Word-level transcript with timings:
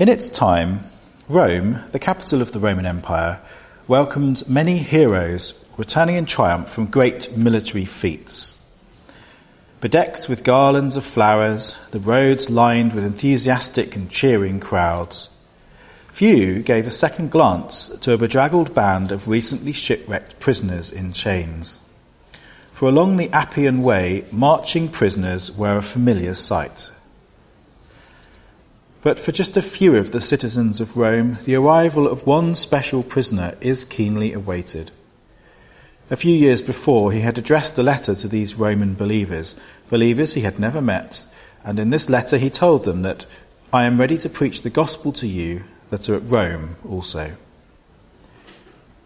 In 0.00 0.08
its 0.08 0.30
time, 0.30 0.80
Rome, 1.28 1.84
the 1.92 1.98
capital 1.98 2.40
of 2.40 2.52
the 2.52 2.58
Roman 2.58 2.86
Empire, 2.86 3.38
welcomed 3.86 4.48
many 4.48 4.78
heroes 4.78 5.62
returning 5.76 6.16
in 6.16 6.24
triumph 6.24 6.70
from 6.70 6.86
great 6.86 7.36
military 7.36 7.84
feats. 7.84 8.56
Bedecked 9.82 10.26
with 10.26 10.42
garlands 10.42 10.96
of 10.96 11.04
flowers, 11.04 11.78
the 11.90 12.00
roads 12.00 12.48
lined 12.48 12.94
with 12.94 13.04
enthusiastic 13.04 13.94
and 13.94 14.08
cheering 14.08 14.58
crowds. 14.58 15.28
Few 16.08 16.62
gave 16.62 16.86
a 16.86 16.90
second 16.90 17.30
glance 17.30 17.90
to 18.00 18.14
a 18.14 18.18
bedraggled 18.18 18.74
band 18.74 19.12
of 19.12 19.28
recently 19.28 19.72
shipwrecked 19.72 20.40
prisoners 20.40 20.90
in 20.90 21.12
chains. 21.12 21.76
For 22.72 22.88
along 22.88 23.18
the 23.18 23.28
Appian 23.34 23.82
Way, 23.82 24.24
marching 24.32 24.88
prisoners 24.88 25.54
were 25.54 25.76
a 25.76 25.82
familiar 25.82 26.32
sight. 26.32 26.90
But 29.02 29.18
for 29.18 29.32
just 29.32 29.56
a 29.56 29.62
few 29.62 29.96
of 29.96 30.12
the 30.12 30.20
citizens 30.20 30.80
of 30.80 30.96
Rome, 30.96 31.38
the 31.44 31.54
arrival 31.54 32.06
of 32.06 32.26
one 32.26 32.54
special 32.54 33.02
prisoner 33.02 33.56
is 33.60 33.86
keenly 33.86 34.32
awaited. 34.34 34.90
A 36.10 36.16
few 36.16 36.34
years 36.34 36.60
before, 36.60 37.12
he 37.12 37.20
had 37.20 37.38
addressed 37.38 37.78
a 37.78 37.82
letter 37.82 38.14
to 38.14 38.28
these 38.28 38.56
Roman 38.56 38.94
believers, 38.94 39.56
believers 39.88 40.34
he 40.34 40.42
had 40.42 40.58
never 40.58 40.82
met, 40.82 41.24
and 41.64 41.78
in 41.78 41.90
this 41.90 42.10
letter 42.10 42.36
he 42.36 42.50
told 42.50 42.84
them 42.84 43.02
that 43.02 43.24
I 43.72 43.84
am 43.84 43.98
ready 43.98 44.18
to 44.18 44.28
preach 44.28 44.62
the 44.62 44.70
gospel 44.70 45.12
to 45.12 45.26
you 45.26 45.64
that 45.88 46.08
are 46.08 46.16
at 46.16 46.28
Rome 46.28 46.76
also. 46.86 47.32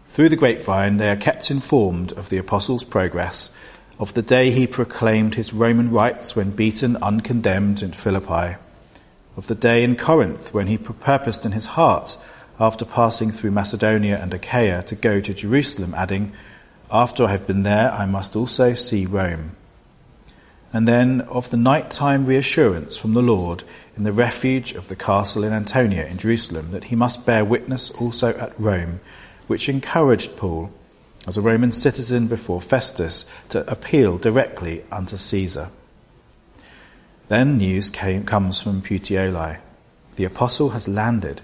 Through 0.09 0.29
the 0.29 0.35
grapevine, 0.35 0.97
they 0.97 1.09
are 1.09 1.15
kept 1.15 1.51
informed 1.51 2.11
of 2.13 2.29
the 2.29 2.37
apostle's 2.37 2.83
progress, 2.83 3.51
of 3.99 4.13
the 4.13 4.21
day 4.21 4.51
he 4.51 4.67
proclaimed 4.67 5.35
his 5.35 5.53
Roman 5.53 5.91
rights 5.91 6.35
when 6.35 6.51
beaten 6.51 6.97
uncondemned 6.97 7.81
in 7.81 7.91
Philippi, 7.91 8.55
of 9.37 9.47
the 9.47 9.55
day 9.55 9.83
in 9.83 9.95
Corinth 9.95 10.53
when 10.53 10.67
he 10.67 10.77
purposed 10.77 11.45
in 11.45 11.51
his 11.51 11.67
heart, 11.67 12.17
after 12.59 12.85
passing 12.85 13.31
through 13.31 13.51
Macedonia 13.51 14.17
and 14.21 14.33
Achaia, 14.33 14.81
to 14.83 14.95
go 14.95 15.19
to 15.19 15.33
Jerusalem, 15.33 15.93
adding, 15.93 16.31
After 16.89 17.25
I 17.25 17.31
have 17.31 17.45
been 17.45 17.63
there, 17.63 17.91
I 17.91 18.05
must 18.05 18.35
also 18.35 18.73
see 18.73 19.05
Rome. 19.05 19.55
And 20.71 20.87
then 20.87 21.21
of 21.21 21.49
the 21.49 21.57
nighttime 21.57 22.25
reassurance 22.25 22.97
from 22.97 23.13
the 23.13 23.21
Lord 23.21 23.63
in 23.95 24.03
the 24.03 24.11
refuge 24.11 24.73
of 24.73 24.87
the 24.87 24.95
castle 24.95 25.43
in 25.43 25.53
Antonia 25.53 26.05
in 26.05 26.17
Jerusalem 26.17 26.71
that 26.71 26.85
he 26.85 26.95
must 26.95 27.25
bear 27.25 27.45
witness 27.45 27.91
also 27.91 28.33
at 28.37 28.59
Rome, 28.59 28.99
which 29.47 29.69
encouraged 29.69 30.35
Paul, 30.37 30.71
as 31.27 31.37
a 31.37 31.41
Roman 31.41 31.71
citizen 31.71 32.27
before 32.27 32.61
Festus, 32.61 33.25
to 33.49 33.69
appeal 33.71 34.17
directly 34.17 34.83
unto 34.91 35.17
Caesar. 35.17 35.71
Then 37.27 37.57
news 37.57 37.89
came, 37.89 38.23
comes 38.23 38.61
from 38.61 38.81
Puteoli. 38.81 39.57
The 40.15 40.25
apostle 40.25 40.69
has 40.69 40.87
landed. 40.87 41.41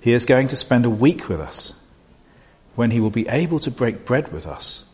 He 0.00 0.12
is 0.12 0.26
going 0.26 0.48
to 0.48 0.56
spend 0.56 0.84
a 0.84 0.90
week 0.90 1.28
with 1.28 1.40
us, 1.40 1.74
when 2.74 2.90
he 2.90 3.00
will 3.00 3.10
be 3.10 3.28
able 3.28 3.60
to 3.60 3.70
break 3.70 4.04
bread 4.04 4.32
with 4.32 4.46
us. 4.46 4.84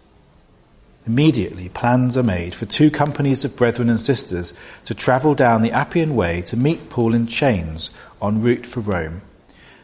Immediately, 1.06 1.68
plans 1.68 2.18
are 2.18 2.22
made 2.22 2.54
for 2.54 2.66
two 2.66 2.90
companies 2.90 3.44
of 3.44 3.56
brethren 3.56 3.88
and 3.88 4.00
sisters 4.00 4.52
to 4.86 4.94
travel 4.94 5.34
down 5.34 5.62
the 5.62 5.70
Appian 5.70 6.16
Way 6.16 6.42
to 6.42 6.56
meet 6.56 6.90
Paul 6.90 7.14
in 7.14 7.28
chains 7.28 7.90
en 8.20 8.42
route 8.42 8.66
for 8.66 8.80
Rome. 8.80 9.22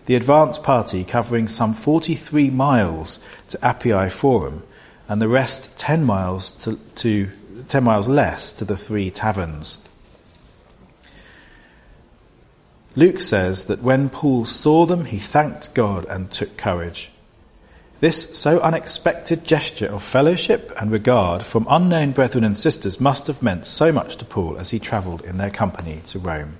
The 0.07 0.17
advance 0.17 0.59
party 0.59 1.05
covering 1.05 1.47
some 1.47 1.75
43 1.75 2.51
miles 2.51 3.21
to 3.49 3.59
Appii 3.59 4.11
Forum, 4.11 4.65
and 5.09 5.23
the 5.23 5.29
rest 5.29 5.77
10 5.77 6.05
miles 6.05 6.51
to, 6.65 6.77
to 6.97 7.31
10 7.69 7.85
miles 7.85 8.09
less 8.09 8.53
to 8.55 8.65
the 8.65 8.77
three 8.77 9.11
taverns. 9.11 9.89
Luke 12.95 13.21
says 13.21 13.65
that 13.67 13.83
when 13.83 14.11
Paul 14.11 14.45
saw 14.45 14.85
them, 14.85 15.07
he 15.07 15.19
thanked 15.19 15.73
God 15.75 16.05
and 16.07 16.31
took 16.31 16.57
courage. 16.57 17.11
This 18.01 18.37
so 18.37 18.59
unexpected 18.61 19.45
gesture 19.45 19.87
of 19.87 20.03
fellowship 20.03 20.73
and 20.79 20.91
regard 20.91 21.43
from 21.43 21.67
unknown 21.71 22.11
brethren 22.11 22.43
and 22.45 22.59
sisters 22.59 23.01
must 23.01 23.29
have 23.29 23.43
meant 23.43 23.65
so 23.65 23.93
much 23.93 24.17
to 24.17 24.25
Paul 24.25 24.59
as 24.59 24.71
he 24.71 24.79
travelled 24.79 25.23
in 25.23 25.39
their 25.39 25.51
company 25.51 26.01
to 26.07 26.19
Rome. 26.19 26.57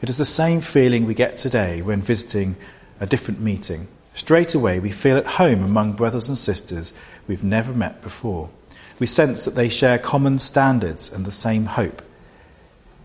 It 0.00 0.08
is 0.08 0.16
the 0.16 0.24
same 0.24 0.60
feeling 0.60 1.04
we 1.04 1.14
get 1.14 1.36
today 1.36 1.82
when 1.82 2.00
visiting 2.00 2.56
a 3.00 3.06
different 3.06 3.40
meeting. 3.40 3.88
Straight 4.14 4.54
away, 4.54 4.78
we 4.78 4.90
feel 4.90 5.18
at 5.18 5.26
home 5.26 5.64
among 5.64 5.94
brothers 5.94 6.28
and 6.28 6.38
sisters 6.38 6.92
we've 7.26 7.44
never 7.44 7.74
met 7.74 8.00
before. 8.00 8.48
We 8.98 9.06
sense 9.06 9.44
that 9.44 9.56
they 9.56 9.68
share 9.68 9.98
common 9.98 10.38
standards 10.38 11.12
and 11.12 11.26
the 11.26 11.32
same 11.32 11.66
hope. 11.66 12.00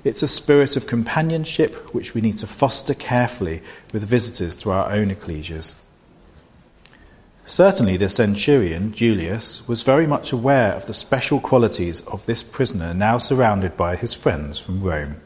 It's 0.03 0.23
a 0.23 0.27
spirit 0.27 0.75
of 0.75 0.87
companionship 0.87 1.93
which 1.93 2.13
we 2.13 2.21
need 2.21 2.37
to 2.39 2.47
foster 2.47 2.93
carefully 2.93 3.61
with 3.93 4.03
visitors 4.03 4.55
to 4.57 4.71
our 4.71 4.91
own 4.91 5.11
ecclesias. 5.11 5.75
Certainly, 7.45 7.97
the 7.97 8.09
centurion, 8.09 8.93
Julius, 8.93 9.67
was 9.67 9.83
very 9.83 10.07
much 10.07 10.31
aware 10.31 10.71
of 10.71 10.85
the 10.85 10.93
special 10.93 11.39
qualities 11.39 12.01
of 12.01 12.25
this 12.25 12.43
prisoner 12.43 12.93
now 12.93 13.17
surrounded 13.17 13.75
by 13.75 13.95
his 13.95 14.13
friends 14.13 14.57
from 14.57 14.81
Rome. 14.81 15.17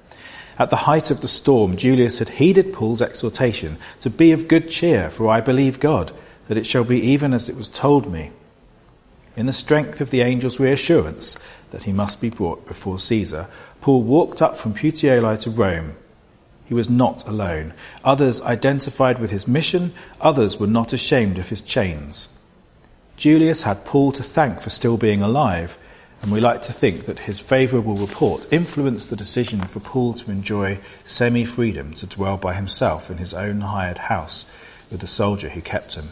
At 0.57 0.69
the 0.69 0.87
height 0.87 1.11
of 1.11 1.21
the 1.21 1.27
storm, 1.27 1.77
Julius 1.77 2.19
had 2.19 2.29
heeded 2.29 2.73
Paul's 2.73 3.01
exhortation 3.01 3.77
to 3.99 4.09
be 4.09 4.31
of 4.31 4.47
good 4.47 4.69
cheer, 4.69 5.09
for 5.09 5.29
I 5.29 5.39
believe 5.41 5.79
God, 5.79 6.13
that 6.47 6.57
it 6.57 6.65
shall 6.65 6.83
be 6.83 6.99
even 6.99 7.33
as 7.33 7.49
it 7.49 7.55
was 7.55 7.67
told 7.67 8.11
me. 8.11 8.31
In 9.35 9.45
the 9.45 9.53
strength 9.53 10.01
of 10.01 10.11
the 10.11 10.21
angel's 10.21 10.59
reassurance 10.59 11.37
that 11.71 11.83
he 11.83 11.91
must 11.91 12.21
be 12.21 12.29
brought 12.29 12.65
before 12.67 12.99
Caesar, 12.99 13.47
Paul 13.81 14.03
walked 14.03 14.41
up 14.41 14.57
from 14.57 14.73
Puteoli 14.73 15.39
to 15.41 15.49
Rome 15.49 15.95
he 16.65 16.73
was 16.73 16.89
not 16.89 17.27
alone. 17.27 17.73
Others 18.03 18.41
identified 18.41 19.19
with 19.19 19.31
his 19.31 19.47
mission, 19.47 19.93
others 20.19 20.59
were 20.59 20.67
not 20.67 20.93
ashamed 20.93 21.37
of 21.37 21.49
his 21.49 21.61
chains. 21.61 22.27
Julius 23.17 23.61
had 23.63 23.85
Paul 23.85 24.11
to 24.13 24.23
thank 24.23 24.61
for 24.61 24.69
still 24.69 24.97
being 24.97 25.21
alive, 25.21 25.77
and 26.21 26.31
we 26.31 26.39
like 26.39 26.63
to 26.63 26.73
think 26.73 27.05
that 27.05 27.19
his 27.19 27.39
favourable 27.39 27.95
report 27.95 28.51
influenced 28.51 29.09
the 29.09 29.15
decision 29.15 29.61
for 29.61 29.79
Paul 29.79 30.15
to 30.15 30.31
enjoy 30.31 30.79
semi 31.03 31.45
freedom 31.45 31.93
to 31.93 32.07
dwell 32.07 32.37
by 32.37 32.55
himself 32.55 33.11
in 33.11 33.17
his 33.17 33.33
own 33.33 33.61
hired 33.61 33.99
house 33.99 34.45
with 34.89 35.01
the 35.01 35.07
soldier 35.07 35.49
who 35.49 35.61
kept 35.61 35.93
him. 35.93 36.05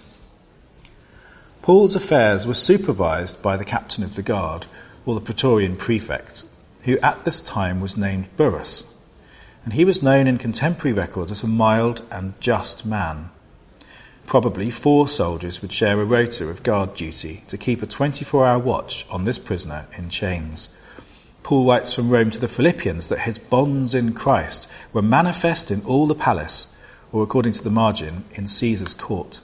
Paul's 1.63 1.95
affairs 1.95 2.45
were 2.45 2.53
supervised 2.53 3.41
by 3.41 3.57
the 3.57 3.65
captain 3.65 4.03
of 4.03 4.15
the 4.15 4.21
guard, 4.21 4.67
or 5.03 5.15
the 5.15 5.21
Praetorian 5.21 5.75
prefect, 5.75 6.43
who 6.83 6.99
at 6.99 7.25
this 7.25 7.41
time 7.41 7.81
was 7.81 7.97
named 7.97 8.29
Burrus 8.37 8.93
and 9.63 9.73
he 9.73 9.85
was 9.85 10.03
known 10.03 10.27
in 10.27 10.37
contemporary 10.37 10.93
records 10.93 11.31
as 11.31 11.43
a 11.43 11.47
mild 11.47 12.05
and 12.11 12.39
just 12.39 12.85
man. 12.85 13.29
Probably 14.25 14.69
four 14.69 15.07
soldiers 15.07 15.61
would 15.61 15.71
share 15.71 15.99
a 15.99 16.05
rota 16.05 16.47
of 16.49 16.63
guard 16.63 16.95
duty 16.95 17.43
to 17.47 17.57
keep 17.57 17.81
a 17.81 17.87
24 17.87 18.45
hour 18.45 18.59
watch 18.59 19.05
on 19.09 19.23
this 19.23 19.39
prisoner 19.39 19.87
in 19.97 20.09
chains. 20.09 20.69
Paul 21.43 21.65
writes 21.65 21.93
from 21.93 22.09
Rome 22.09 22.31
to 22.31 22.39
the 22.39 22.47
Philippians 22.47 23.09
that 23.09 23.19
his 23.19 23.37
bonds 23.37 23.93
in 23.93 24.13
Christ 24.13 24.69
were 24.93 25.01
manifest 25.01 25.71
in 25.71 25.81
all 25.83 26.07
the 26.07 26.15
palace, 26.15 26.73
or 27.11 27.21
according 27.21 27.53
to 27.53 27.63
the 27.63 27.69
margin, 27.69 28.23
in 28.31 28.47
Caesar's 28.47 28.93
court. 28.93 29.41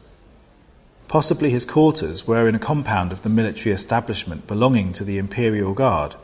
Possibly 1.09 1.49
his 1.49 1.65
quarters 1.65 2.25
were 2.25 2.47
in 2.47 2.55
a 2.55 2.59
compound 2.59 3.11
of 3.11 3.23
the 3.23 3.29
military 3.29 3.75
establishment 3.75 4.47
belonging 4.47 4.93
to 4.93 5.03
the 5.03 5.17
imperial 5.17 5.73
guard 5.73 6.15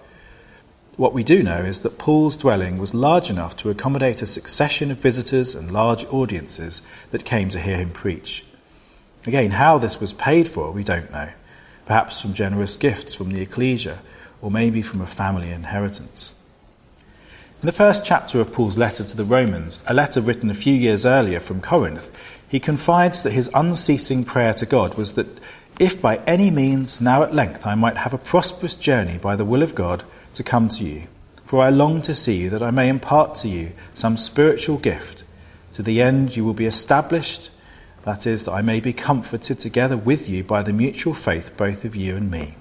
what 0.98 1.14
we 1.14 1.26
do 1.26 1.44
know 1.44 1.60
is 1.60 1.82
that 1.82 1.98
Paul's 1.98 2.38
dwelling 2.38 2.78
was 2.78 2.94
large 2.94 3.30
enough 3.30 3.58
to 3.58 3.70
accommodate 3.70 4.22
a 4.22 4.26
succession 4.28 4.92
of 4.92 4.98
visitors 4.98 5.54
and 5.54 5.70
large 5.70 6.06
audiences 6.06 6.82
that 7.12 7.26
came 7.26 7.50
to 7.50 7.60
hear 7.60 7.78
him 7.78 7.92
preach. 7.92 8.46
Again, 9.26 9.52
how 9.52 9.78
this 9.78 10.00
was 10.00 10.14
paid 10.14 10.48
for, 10.48 10.72
we 10.72 10.84
don't 10.84 11.12
know. 11.12 11.32
Perhaps 11.86 12.22
from 12.22 12.34
generous 12.34 12.78
gifts 12.78 13.14
from 13.14 13.32
the 13.32 13.42
ecclesia, 13.42 14.00
or 14.42 14.50
maybe 14.50 14.82
from 14.82 15.02
a 15.02 15.08
family 15.08 15.52
inheritance. 15.52 16.34
In 17.62 17.66
the 17.66 17.72
first 17.72 18.06
chapter 18.06 18.40
of 18.40 18.54
Paul's 18.54 18.78
letter 18.78 19.04
to 19.04 19.18
the 19.18 19.24
Romans, 19.26 19.84
a 19.88 19.94
letter 19.94 20.22
written 20.22 20.50
a 20.50 20.54
few 20.54 20.74
years 20.74 21.06
earlier 21.06 21.40
from 21.40 21.62
Corinth, 21.62 22.12
he 22.56 22.60
confides 22.62 23.22
that 23.24 23.34
his 23.34 23.52
unceasing 23.54 24.24
prayer 24.24 24.54
to 24.54 24.66
God 24.66 24.94
was 24.94 25.16
that 25.16 25.28
if 25.78 26.02
by 26.02 26.16
any 26.26 26.50
means 26.50 27.02
now 27.02 27.22
at 27.22 27.36
length 27.36 27.68
I 27.68 27.76
might 27.76 27.98
have 27.98 28.14
a 28.14 28.18
prosperous 28.18 28.76
journey 28.78 29.18
by 29.18 29.36
the 29.36 29.44
will 29.44 29.62
of 29.62 29.76
God, 29.76 30.06
to 30.36 30.42
come 30.42 30.70
to 30.70 30.86
you, 30.86 31.08
for 31.44 31.62
I 31.62 31.70
long 31.70 32.02
to 32.04 32.16
see 32.16 32.38
you 32.38 32.50
that 32.52 32.64
I 32.64 32.72
may 32.72 32.88
impart 32.88 33.36
to 33.40 33.50
you 33.50 33.74
some 33.94 34.16
spiritual 34.16 34.78
gift, 34.78 35.26
to 35.74 35.84
the 35.84 36.02
end 36.02 36.38
you 36.38 36.46
will 36.46 36.54
be 36.54 36.66
established, 36.66 37.50
that 38.04 38.26
is, 38.26 38.46
that 38.46 38.54
I 38.54 38.62
may 38.62 38.80
be 38.80 38.94
comforted 38.94 39.60
together 39.60 39.98
with 39.98 40.30
you 40.30 40.42
by 40.42 40.64
the 40.64 40.72
mutual 40.72 41.14
faith 41.14 41.58
both 41.58 41.84
of 41.84 41.94
you 41.94 42.16
and 42.16 42.32
me. 42.32 42.56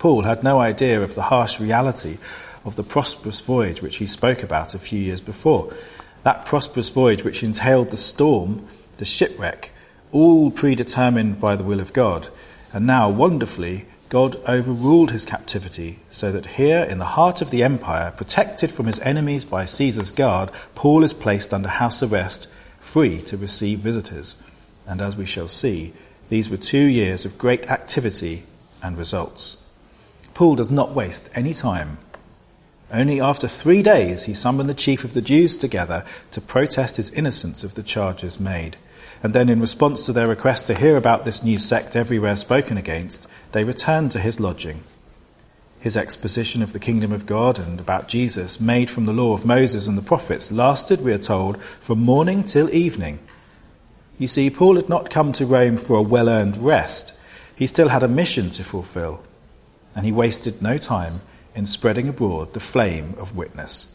Paul 0.00 0.22
had 0.22 0.42
no 0.42 0.58
idea 0.58 1.00
of 1.00 1.14
the 1.14 1.30
harsh 1.30 1.60
reality 1.60 2.18
of 2.64 2.74
the 2.74 2.82
prosperous 2.82 3.40
voyage 3.40 3.82
which 3.82 3.98
he 3.98 4.08
spoke 4.08 4.42
about 4.42 4.74
a 4.74 4.80
few 4.80 4.98
years 4.98 5.20
before. 5.20 5.72
That 6.22 6.46
prosperous 6.46 6.90
voyage 6.90 7.24
which 7.24 7.42
entailed 7.42 7.90
the 7.90 7.96
storm, 7.96 8.66
the 8.98 9.04
shipwreck, 9.04 9.70
all 10.12 10.50
predetermined 10.50 11.40
by 11.40 11.56
the 11.56 11.64
will 11.64 11.80
of 11.80 11.92
God, 11.92 12.28
and 12.72 12.86
now, 12.86 13.08
wonderfully, 13.08 13.86
God 14.08 14.36
overruled 14.48 15.10
his 15.10 15.26
captivity 15.26 16.00
so 16.10 16.32
that 16.32 16.46
here 16.56 16.82
in 16.82 16.98
the 16.98 17.04
heart 17.04 17.42
of 17.42 17.50
the 17.50 17.62
empire, 17.62 18.12
protected 18.16 18.70
from 18.70 18.86
his 18.86 19.00
enemies 19.00 19.44
by 19.44 19.64
Caesar's 19.64 20.12
guard, 20.12 20.50
Paul 20.74 21.04
is 21.04 21.14
placed 21.14 21.52
under 21.52 21.68
house 21.68 22.02
arrest, 22.02 22.48
free 22.80 23.20
to 23.22 23.36
receive 23.36 23.80
visitors. 23.80 24.36
And 24.86 25.00
as 25.00 25.16
we 25.16 25.26
shall 25.26 25.48
see, 25.48 25.92
these 26.28 26.48
were 26.48 26.56
two 26.56 26.84
years 26.84 27.24
of 27.24 27.38
great 27.38 27.70
activity 27.70 28.44
and 28.82 28.96
results. 28.96 29.58
Paul 30.34 30.56
does 30.56 30.70
not 30.70 30.94
waste 30.94 31.30
any 31.34 31.52
time. 31.52 31.98
Only 32.92 33.20
after 33.20 33.48
three 33.48 33.82
days 33.82 34.24
he 34.24 34.34
summoned 34.34 34.70
the 34.70 34.74
chief 34.74 35.04
of 35.04 35.12
the 35.12 35.20
Jews 35.20 35.56
together 35.56 36.04
to 36.30 36.40
protest 36.40 36.96
his 36.96 37.10
innocence 37.10 37.62
of 37.62 37.74
the 37.74 37.82
charges 37.82 38.40
made. 38.40 38.76
And 39.22 39.34
then, 39.34 39.48
in 39.48 39.60
response 39.60 40.06
to 40.06 40.12
their 40.12 40.28
request 40.28 40.66
to 40.68 40.78
hear 40.78 40.96
about 40.96 41.24
this 41.24 41.42
new 41.42 41.58
sect 41.58 41.96
everywhere 41.96 42.36
spoken 42.36 42.78
against, 42.78 43.26
they 43.52 43.64
returned 43.64 44.12
to 44.12 44.20
his 44.20 44.40
lodging. 44.40 44.84
His 45.80 45.96
exposition 45.96 46.62
of 46.62 46.72
the 46.72 46.78
kingdom 46.78 47.12
of 47.12 47.26
God 47.26 47.58
and 47.58 47.78
about 47.78 48.08
Jesus, 48.08 48.60
made 48.60 48.88
from 48.88 49.06
the 49.06 49.12
law 49.12 49.32
of 49.32 49.44
Moses 49.44 49.86
and 49.86 49.98
the 49.98 50.02
prophets, 50.02 50.50
lasted, 50.50 51.00
we 51.00 51.12
are 51.12 51.18
told, 51.18 51.60
from 51.80 51.98
morning 51.98 52.42
till 52.42 52.72
evening. 52.74 53.18
You 54.18 54.28
see, 54.28 54.50
Paul 54.50 54.76
had 54.76 54.88
not 54.88 55.10
come 55.10 55.32
to 55.34 55.46
Rome 55.46 55.76
for 55.76 55.96
a 55.96 56.02
well 56.02 56.28
earned 56.28 56.56
rest. 56.56 57.12
He 57.54 57.66
still 57.66 57.88
had 57.88 58.02
a 58.02 58.08
mission 58.08 58.50
to 58.50 58.64
fulfill, 58.64 59.22
and 59.94 60.06
he 60.06 60.12
wasted 60.12 60.62
no 60.62 60.78
time 60.78 61.20
in 61.58 61.66
spreading 61.66 62.08
abroad 62.08 62.54
the 62.54 62.60
flame 62.60 63.16
of 63.18 63.36
witness. 63.36 63.88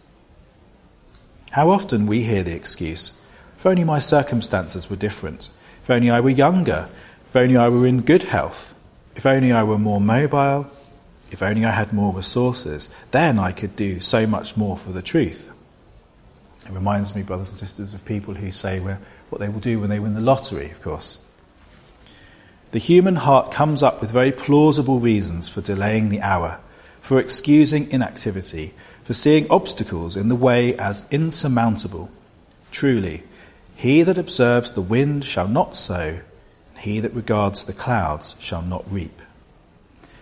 How 1.51 1.69
often 1.69 2.07
we 2.07 2.24
hear 2.24 2.44
the 2.44 2.54
excuse, 2.54 3.13
if 3.57 3.65
only 3.65 3.86
my 3.86 4.00
circumstances 4.00 4.89
were 4.89 4.98
different, 4.98 5.50
if 5.81 5.89
only 5.89 6.10
I 6.10 6.19
were 6.19 6.30
younger, 6.30 6.89
if 7.30 7.36
only 7.38 7.56
I 7.56 7.69
were 7.69 7.88
in 7.88 8.01
good 8.01 8.24
health, 8.24 8.75
if 9.15 9.25
only 9.25 9.54
I 9.54 9.63
were 9.63 9.77
more 9.77 10.01
mobile, 10.01 10.68
if 11.31 11.42
only 11.42 11.63
I 11.63 11.71
had 11.71 11.94
more 11.94 12.13
resources, 12.13 12.89
then 13.12 13.39
I 13.39 13.54
could 13.54 13.77
do 13.77 14.01
so 14.01 14.27
much 14.27 14.57
more 14.57 14.75
for 14.75 14.92
the 14.92 15.01
truth. 15.01 15.54
It 16.66 16.71
reminds 16.71 17.16
me, 17.16 17.24
brothers 17.24 17.51
and 17.51 17.59
sisters, 17.59 17.94
of 17.94 18.04
people 18.04 18.33
who 18.33 18.51
say 18.51 18.81
what 18.81 19.39
they 19.39 19.48
will 19.48 19.62
do 19.62 19.80
when 19.80 19.89
they 19.89 20.00
win 20.00 20.16
the 20.16 20.21
lottery, 20.21 20.69
of 20.69 20.81
course. 20.81 21.21
The 22.71 22.80
human 22.80 23.16
heart 23.16 23.54
comes 23.54 23.83
up 23.83 24.01
with 24.01 24.12
very 24.12 24.33
plausible 24.33 25.00
reasons 25.00 25.48
for 25.48 25.62
delaying 25.62 26.09
the 26.09 26.19
hour, 26.19 26.59
for 27.03 27.19
excusing 27.19 27.91
inactivity, 27.91 28.73
for 29.03 29.13
seeing 29.13 29.45
obstacles 29.50 30.15
in 30.15 30.29
the 30.29 30.35
way 30.35 30.73
as 30.77 31.03
insurmountable. 31.11 32.09
Truly, 32.71 33.23
he 33.75 34.03
that 34.03 34.17
observes 34.17 34.71
the 34.71 34.81
wind 34.81 35.25
shall 35.25 35.50
not 35.50 35.75
sow, 35.75 36.21
and 36.69 36.77
he 36.79 37.01
that 37.01 37.13
regards 37.13 37.65
the 37.65 37.73
clouds 37.73 38.38
shall 38.39 38.61
not 38.61 38.89
reap. 38.89 39.21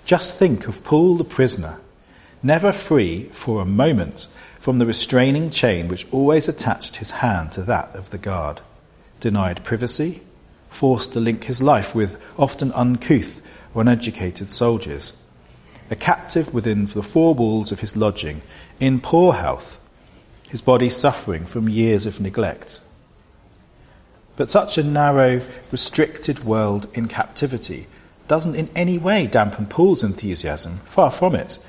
Just 0.05 0.39
think 0.39 0.67
of 0.67 0.83
Paul 0.83 1.17
the 1.17 1.23
prisoner, 1.23 1.79
never 2.41 2.71
free 2.71 3.25
for 3.25 3.61
a 3.61 3.65
moment 3.65 4.27
from 4.59 4.79
the 4.79 4.87
restraining 4.87 5.51
chain 5.51 5.87
which 5.87 6.07
always 6.11 6.47
attached 6.47 6.95
his 6.95 7.11
hand 7.11 7.51
to 7.51 7.61
that 7.61 7.95
of 7.95 8.09
the 8.09 8.17
guard, 8.17 8.59
denied 9.19 9.63
privacy, 9.63 10.21
forced 10.71 11.13
to 11.13 11.19
link 11.19 11.43
his 11.43 11.61
life 11.61 11.93
with 11.93 12.19
often 12.39 12.71
uncouth 12.71 13.39
or 13.75 13.83
uneducated 13.83 14.49
soldiers, 14.49 15.13
a 15.91 15.95
captive 15.95 16.53
within 16.53 16.85
the 16.87 17.03
four 17.03 17.35
walls 17.35 17.71
of 17.71 17.81
his 17.81 17.97
lodging, 17.97 18.41
in 18.79 18.99
poor 18.99 19.33
health, 19.33 19.77
his 20.49 20.61
body 20.61 20.89
suffering 20.89 21.45
from 21.45 21.69
years 21.69 22.05
of 22.05 22.19
neglect. 22.19 22.81
But 24.37 24.49
such 24.49 24.77
a 24.77 24.83
narrow, 24.83 25.41
restricted 25.69 26.45
world 26.45 26.87
in 26.93 27.07
captivity 27.07 27.87
doesn't 28.29 28.55
in 28.55 28.69
any 28.73 28.97
way 28.97 29.27
dampen 29.27 29.65
Paul's 29.65 30.03
enthusiasm. 30.03 30.77
Far 30.85 31.11
from 31.11 31.35
it. 31.35 31.59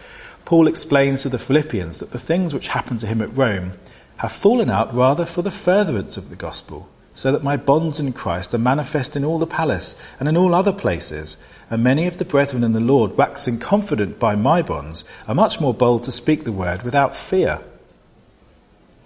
Paul 0.44 0.68
explains 0.68 1.22
to 1.22 1.28
the 1.28 1.38
Philippians 1.38 1.98
that 1.98 2.12
the 2.12 2.18
things 2.18 2.54
which 2.54 2.68
happened 2.68 3.00
to 3.00 3.08
him 3.08 3.20
at 3.20 3.36
Rome 3.36 3.72
have 4.18 4.30
fallen 4.30 4.70
out 4.70 4.94
rather 4.94 5.26
for 5.26 5.42
the 5.42 5.50
furtherance 5.50 6.16
of 6.16 6.30
the 6.30 6.36
gospel, 6.36 6.88
so 7.14 7.30
that 7.32 7.42
my 7.42 7.56
bonds 7.56 8.00
in 8.00 8.12
Christ 8.12 8.54
are 8.54 8.58
manifest 8.58 9.16
in 9.16 9.24
all 9.24 9.38
the 9.38 9.46
palace 9.46 10.00
and 10.18 10.28
in 10.28 10.36
all 10.36 10.54
other 10.54 10.72
places, 10.72 11.36
and 11.70 11.82
many 11.82 12.06
of 12.06 12.18
the 12.18 12.24
brethren 12.24 12.64
in 12.64 12.72
the 12.72 12.80
Lord, 12.80 13.16
waxing 13.16 13.58
confident 13.58 14.18
by 14.18 14.34
my 14.34 14.62
bonds, 14.62 15.04
are 15.28 15.34
much 15.34 15.60
more 15.60 15.74
bold 15.74 16.04
to 16.04 16.12
speak 16.12 16.44
the 16.44 16.52
word 16.52 16.82
without 16.82 17.14
fear. 17.14 17.60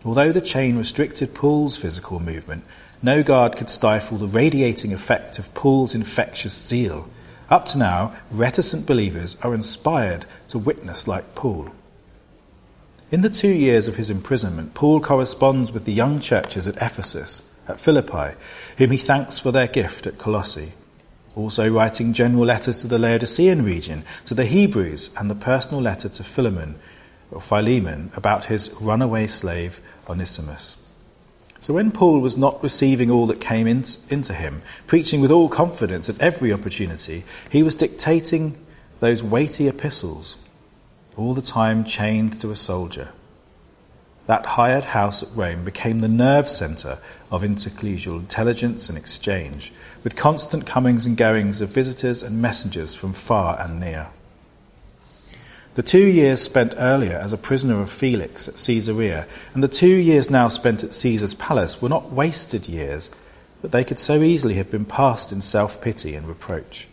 Although 0.04 0.30
the 0.30 0.40
chain 0.40 0.76
restricted 0.76 1.34
Paul's 1.34 1.76
physical 1.76 2.20
movement, 2.20 2.64
no 3.02 3.22
guard 3.22 3.56
could 3.56 3.68
stifle 3.68 4.18
the 4.18 4.26
radiating 4.26 4.92
effect 4.92 5.38
of 5.38 5.52
Paul's 5.54 5.94
infectious 5.94 6.56
zeal. 6.56 7.08
Up 7.50 7.66
to 7.66 7.78
now, 7.78 8.16
reticent 8.30 8.86
believers 8.86 9.36
are 9.42 9.54
inspired 9.54 10.24
to 10.48 10.58
witness 10.58 11.06
like 11.06 11.34
Paul. 11.34 11.70
In 13.10 13.20
the 13.20 13.30
two 13.30 13.50
years 13.50 13.86
of 13.86 13.96
his 13.96 14.10
imprisonment, 14.10 14.74
Paul 14.74 15.00
corresponds 15.00 15.70
with 15.70 15.84
the 15.84 15.92
young 15.92 16.18
churches 16.18 16.66
at 16.66 16.76
Ephesus, 16.76 17.42
at 17.68 17.80
Philippi, 17.80 18.36
whom 18.78 18.90
he 18.90 18.96
thanks 18.96 19.38
for 19.38 19.52
their 19.52 19.66
gift 19.66 20.06
at 20.06 20.18
Colossae, 20.18 20.72
also 21.34 21.70
writing 21.70 22.12
general 22.12 22.44
letters 22.44 22.80
to 22.80 22.86
the 22.86 22.98
Laodicean 22.98 23.64
region, 23.64 24.04
to 24.24 24.34
the 24.34 24.46
Hebrews, 24.46 25.10
and 25.16 25.30
the 25.30 25.34
personal 25.34 25.82
letter 25.82 26.08
to 26.08 26.24
Philemon, 26.24 26.78
or 27.30 27.40
Philemon, 27.40 28.10
about 28.16 28.44
his 28.44 28.72
runaway 28.80 29.26
slave 29.26 29.80
Onesimus. 30.08 30.76
So 31.60 31.74
when 31.74 31.90
Paul 31.90 32.20
was 32.20 32.36
not 32.36 32.62
receiving 32.62 33.10
all 33.10 33.26
that 33.26 33.40
came 33.40 33.66
in, 33.66 33.84
into 34.08 34.32
him, 34.32 34.62
preaching 34.86 35.20
with 35.20 35.32
all 35.32 35.48
confidence 35.48 36.08
at 36.08 36.20
every 36.20 36.52
opportunity, 36.52 37.24
he 37.50 37.62
was 37.64 37.74
dictating 37.74 38.56
those 39.00 39.22
weighty 39.22 39.66
epistles, 39.66 40.36
all 41.16 41.34
the 41.34 41.42
time 41.42 41.84
chained 41.84 42.40
to 42.40 42.50
a 42.50 42.56
soldier. 42.56 43.08
That 44.26 44.44
hired 44.44 44.84
house 44.84 45.22
at 45.22 45.28
Rome 45.34 45.64
became 45.64 46.00
the 46.00 46.08
nerve 46.08 46.48
centre 46.48 46.98
of 47.30 47.42
interecclesial 47.42 48.18
intelligence 48.18 48.88
and 48.88 48.98
exchange, 48.98 49.72
with 50.02 50.16
constant 50.16 50.66
comings 50.66 51.06
and 51.06 51.16
goings 51.16 51.60
of 51.60 51.68
visitors 51.68 52.22
and 52.22 52.42
messengers 52.42 52.94
from 52.94 53.12
far 53.12 53.60
and 53.60 53.78
near. 53.78 54.08
The 55.74 55.82
two 55.82 56.06
years 56.06 56.40
spent 56.40 56.74
earlier 56.78 57.18
as 57.18 57.32
a 57.32 57.38
prisoner 57.38 57.80
of 57.82 57.90
Felix 57.90 58.48
at 58.48 58.56
Caesarea 58.56 59.28
and 59.52 59.62
the 59.62 59.68
two 59.68 59.86
years 59.86 60.30
now 60.30 60.48
spent 60.48 60.82
at 60.82 60.94
Caesar's 60.94 61.34
palace 61.34 61.82
were 61.82 61.90
not 61.90 62.10
wasted 62.10 62.66
years, 62.66 63.10
but 63.60 63.72
they 63.72 63.84
could 63.84 64.00
so 64.00 64.22
easily 64.22 64.54
have 64.54 64.70
been 64.70 64.86
passed 64.86 65.32
in 65.32 65.42
self 65.42 65.80
pity 65.80 66.14
and 66.14 66.26
reproach. 66.26 66.88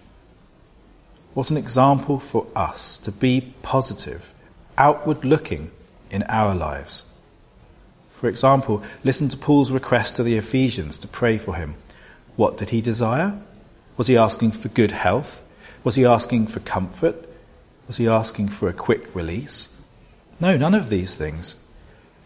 What 1.33 1.50
an 1.50 1.57
example 1.57 2.19
for 2.19 2.45
us 2.56 2.97
to 3.00 3.12
be 3.12 3.53
positive, 3.63 4.33
outward 4.77 5.24
looking 5.24 5.71
in 6.12 6.24
our 6.24 6.53
lives. 6.53 7.06
For 8.24 8.30
example, 8.30 8.81
listen 9.04 9.28
to 9.28 9.36
Paul's 9.36 9.74
request 9.74 10.16
to 10.16 10.24
the 10.24 10.38
Ephesians 10.38 10.97
to 11.00 11.09
pray 11.09 11.38
for 11.38 11.56
him. 11.56 11.76
What 12.38 12.57
did 12.57 12.69
he 12.69 12.80
desire? 12.80 13.38
Was 13.97 14.07
he 14.07 14.16
asking 14.16 14.54
for 14.54 14.69
good 14.69 14.92
health? 14.92 15.44
Was 15.83 15.95
he 15.95 16.06
asking 16.06 16.47
for 16.47 16.62
comfort? 16.62 17.28
Was 17.86 17.97
he 17.97 18.07
asking 18.07 18.47
for 18.47 18.69
a 18.69 18.74
quick 18.74 19.14
release? 19.14 19.68
No, 20.40 20.56
none 20.56 20.74
of 20.74 20.90
these 20.90 21.16
things. 21.16 21.57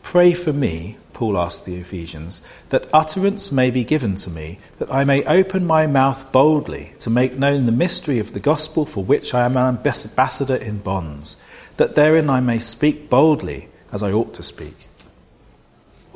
Pray 0.03 0.33
for 0.33 0.53
me, 0.53 0.97
Paul 1.13 1.35
asked 1.35 1.65
the 1.65 1.77
Ephesians, 1.77 2.43
that 2.69 2.87
utterance 2.93 3.51
may 3.51 3.71
be 3.71 3.83
given 3.83 4.13
to 4.17 4.29
me, 4.29 4.59
that 4.77 4.93
I 4.93 5.03
may 5.03 5.23
open 5.23 5.65
my 5.65 5.87
mouth 5.87 6.31
boldly 6.31 6.93
to 6.99 7.09
make 7.09 7.39
known 7.39 7.65
the 7.65 7.71
mystery 7.71 8.19
of 8.19 8.33
the 8.33 8.39
gospel 8.39 8.85
for 8.85 9.03
which 9.03 9.33
I 9.33 9.47
am 9.47 9.57
an 9.57 9.79
ambassador 9.79 10.57
in 10.57 10.77
bonds, 10.77 11.37
that 11.77 11.95
therein 11.95 12.29
I 12.29 12.39
may 12.39 12.59
speak 12.59 13.09
boldly 13.09 13.69
as 13.91 14.03
I 14.03 14.11
ought 14.11 14.35
to 14.35 14.43
speak. 14.43 14.86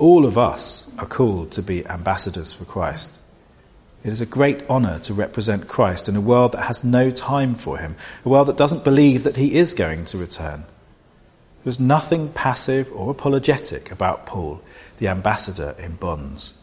All 0.02 0.26
of 0.26 0.36
us 0.36 0.90
are 0.98 1.06
called 1.06 1.52
to 1.52 1.62
be 1.62 1.86
ambassadors 1.86 2.52
for 2.52 2.66
Christ. 2.66 3.12
It 4.04 4.12
is 4.12 4.20
a 4.20 4.26
great 4.26 4.68
honour 4.68 4.98
to 5.02 5.14
represent 5.14 5.68
Christ 5.68 6.10
in 6.10 6.16
a 6.16 6.22
world 6.22 6.54
that 6.54 6.64
has 6.64 6.84
no 6.84 7.12
time 7.12 7.54
for 7.54 7.78
him, 7.78 7.96
a 8.26 8.30
world 8.30 8.48
that 8.48 8.58
doesn't 8.58 8.84
believe 8.84 9.24
that 9.24 9.36
he 9.36 9.54
is 9.54 9.76
going 9.76 10.06
to 10.06 10.18
return. 10.18 10.64
There's 11.64 11.80
nothing 11.80 12.30
passive 12.30 12.92
or 12.96 13.12
apologetic 13.12 13.92
about 13.92 14.26
Paul, 14.26 14.64
the 14.98 15.08
ambassador 15.08 15.76
in 15.78 15.98
bonds. 15.98 16.56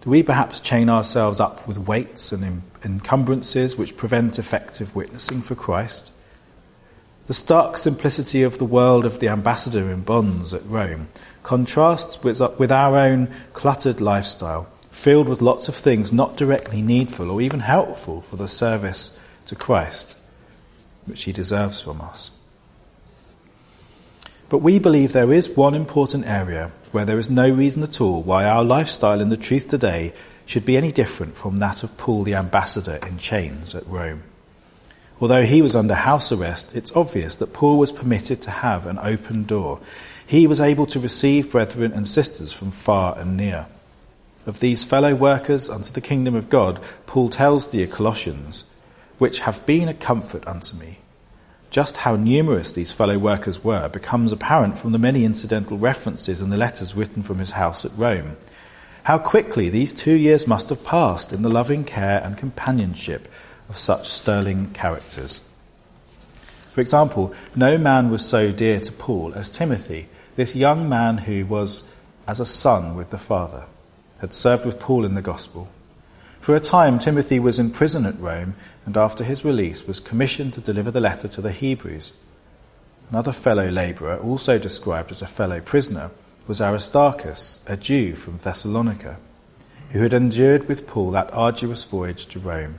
Do 0.00 0.08
we 0.08 0.22
perhaps 0.22 0.60
chain 0.60 0.88
ourselves 0.88 1.40
up 1.40 1.68
with 1.68 1.76
weights 1.76 2.32
and 2.32 2.62
encumbrances 2.82 3.76
which 3.76 3.98
prevent 3.98 4.38
effective 4.38 4.96
witnessing 4.96 5.42
for 5.42 5.54
Christ? 5.54 6.10
The 7.30 7.34
stark 7.34 7.78
simplicity 7.78 8.42
of 8.42 8.58
the 8.58 8.64
world 8.64 9.06
of 9.06 9.20
the 9.20 9.28
ambassador 9.28 9.88
in 9.88 10.00
bonds 10.00 10.52
at 10.52 10.66
Rome 10.66 11.06
contrasts 11.44 12.24
with 12.24 12.72
our 12.72 12.96
own 12.96 13.28
cluttered 13.52 14.00
lifestyle 14.00 14.66
filled 14.90 15.28
with 15.28 15.40
lots 15.40 15.68
of 15.68 15.76
things 15.76 16.12
not 16.12 16.36
directly 16.36 16.82
needful 16.82 17.30
or 17.30 17.40
even 17.40 17.60
helpful 17.60 18.20
for 18.20 18.34
the 18.34 18.48
service 18.48 19.16
to 19.46 19.54
Christ, 19.54 20.16
which 21.06 21.22
he 21.22 21.32
deserves 21.32 21.80
from 21.80 22.00
us. 22.00 22.32
But 24.48 24.58
we 24.58 24.80
believe 24.80 25.12
there 25.12 25.32
is 25.32 25.50
one 25.50 25.76
important 25.76 26.26
area 26.26 26.72
where 26.90 27.04
there 27.04 27.20
is 27.20 27.30
no 27.30 27.48
reason 27.48 27.84
at 27.84 28.00
all 28.00 28.24
why 28.24 28.44
our 28.44 28.64
lifestyle 28.64 29.20
in 29.20 29.28
the 29.28 29.36
truth 29.36 29.68
today 29.68 30.12
should 30.46 30.64
be 30.64 30.76
any 30.76 30.90
different 30.90 31.36
from 31.36 31.60
that 31.60 31.84
of 31.84 31.96
Paul 31.96 32.24
the 32.24 32.34
ambassador 32.34 32.98
in 33.06 33.18
chains 33.18 33.76
at 33.76 33.86
Rome. 33.86 34.24
Although 35.20 35.44
he 35.44 35.60
was 35.60 35.76
under 35.76 35.94
house 35.94 36.32
arrest, 36.32 36.74
it's 36.74 36.96
obvious 36.96 37.34
that 37.36 37.52
Paul 37.52 37.78
was 37.78 37.92
permitted 37.92 38.40
to 38.42 38.50
have 38.50 38.86
an 38.86 38.98
open 39.00 39.44
door. 39.44 39.78
He 40.26 40.46
was 40.46 40.60
able 40.60 40.86
to 40.86 41.00
receive 41.00 41.50
brethren 41.50 41.92
and 41.92 42.08
sisters 42.08 42.52
from 42.52 42.70
far 42.70 43.18
and 43.18 43.36
near. 43.36 43.66
Of 44.46 44.60
these 44.60 44.84
fellow 44.84 45.14
workers 45.14 45.68
unto 45.68 45.92
the 45.92 46.00
kingdom 46.00 46.34
of 46.34 46.48
God, 46.48 46.80
Paul 47.06 47.28
tells 47.28 47.68
the 47.68 47.86
Colossians, 47.86 48.64
which 49.18 49.40
have 49.40 49.66
been 49.66 49.88
a 49.88 49.94
comfort 49.94 50.46
unto 50.48 50.76
me. 50.76 50.98
Just 51.70 51.98
how 51.98 52.16
numerous 52.16 52.72
these 52.72 52.92
fellow 52.92 53.18
workers 53.18 53.62
were 53.62 53.88
becomes 53.90 54.32
apparent 54.32 54.78
from 54.78 54.92
the 54.92 54.98
many 54.98 55.24
incidental 55.24 55.76
references 55.76 56.40
in 56.40 56.48
the 56.48 56.56
letters 56.56 56.96
written 56.96 57.22
from 57.22 57.38
his 57.38 57.52
house 57.52 57.84
at 57.84 57.96
Rome. 57.96 58.38
How 59.04 59.18
quickly 59.18 59.68
these 59.68 59.92
two 59.92 60.14
years 60.14 60.46
must 60.46 60.70
have 60.70 60.84
passed 60.84 61.32
in 61.32 61.42
the 61.42 61.48
loving 61.50 61.84
care 61.84 62.22
and 62.24 62.36
companionship 62.36 63.28
of 63.70 63.78
such 63.78 64.08
sterling 64.08 64.70
characters. 64.72 65.40
For 66.72 66.80
example, 66.80 67.32
no 67.54 67.78
man 67.78 68.10
was 68.10 68.26
so 68.26 68.52
dear 68.52 68.80
to 68.80 68.92
Paul 68.92 69.32
as 69.34 69.48
Timothy, 69.48 70.08
this 70.36 70.56
young 70.56 70.88
man 70.88 71.18
who 71.18 71.46
was 71.46 71.84
as 72.26 72.40
a 72.40 72.44
son 72.44 72.96
with 72.96 73.10
the 73.10 73.18
Father, 73.18 73.64
had 74.18 74.32
served 74.34 74.66
with 74.66 74.80
Paul 74.80 75.04
in 75.04 75.14
the 75.14 75.22
gospel. 75.22 75.68
For 76.40 76.56
a 76.56 76.60
time, 76.60 76.98
Timothy 76.98 77.38
was 77.38 77.58
in 77.58 77.70
prison 77.70 78.06
at 78.06 78.18
Rome, 78.18 78.54
and 78.86 78.96
after 78.96 79.22
his 79.22 79.44
release 79.44 79.86
was 79.86 80.00
commissioned 80.00 80.52
to 80.54 80.60
deliver 80.60 80.90
the 80.90 81.00
letter 81.00 81.28
to 81.28 81.40
the 81.40 81.52
Hebrews. 81.52 82.12
Another 83.10 83.32
fellow 83.32 83.68
labourer, 83.68 84.18
also 84.18 84.58
described 84.58 85.10
as 85.10 85.22
a 85.22 85.26
fellow 85.26 85.60
prisoner, 85.60 86.10
was 86.46 86.60
Aristarchus, 86.60 87.60
a 87.66 87.76
Jew 87.76 88.14
from 88.16 88.38
Thessalonica, 88.38 89.18
who 89.92 90.00
had 90.00 90.12
endured 90.12 90.66
with 90.66 90.86
Paul 90.86 91.12
that 91.12 91.32
arduous 91.32 91.84
voyage 91.84 92.26
to 92.26 92.40
Rome. 92.40 92.78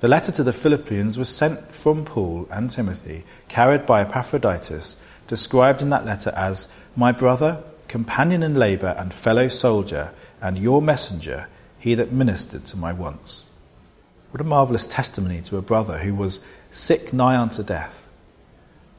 The 0.00 0.08
letter 0.08 0.30
to 0.32 0.44
the 0.44 0.52
Philippians 0.52 1.18
was 1.18 1.28
sent 1.28 1.74
from 1.74 2.04
Paul 2.04 2.46
and 2.52 2.70
Timothy, 2.70 3.24
carried 3.48 3.84
by 3.84 4.02
Epaphroditus, 4.02 4.96
described 5.26 5.82
in 5.82 5.90
that 5.90 6.06
letter 6.06 6.30
as 6.36 6.68
my 6.94 7.10
brother, 7.10 7.64
companion 7.88 8.44
in 8.44 8.54
labour, 8.54 8.94
and 8.96 9.12
fellow 9.12 9.48
soldier, 9.48 10.12
and 10.40 10.56
your 10.56 10.80
messenger, 10.80 11.48
he 11.80 11.94
that 11.94 12.12
ministered 12.12 12.64
to 12.66 12.76
my 12.76 12.92
wants. 12.92 13.44
What 14.30 14.40
a 14.40 14.44
marvellous 14.44 14.86
testimony 14.86 15.42
to 15.42 15.56
a 15.56 15.62
brother 15.62 15.98
who 15.98 16.14
was 16.14 16.44
sick 16.70 17.12
nigh 17.12 17.36
unto 17.36 17.64
death. 17.64 18.06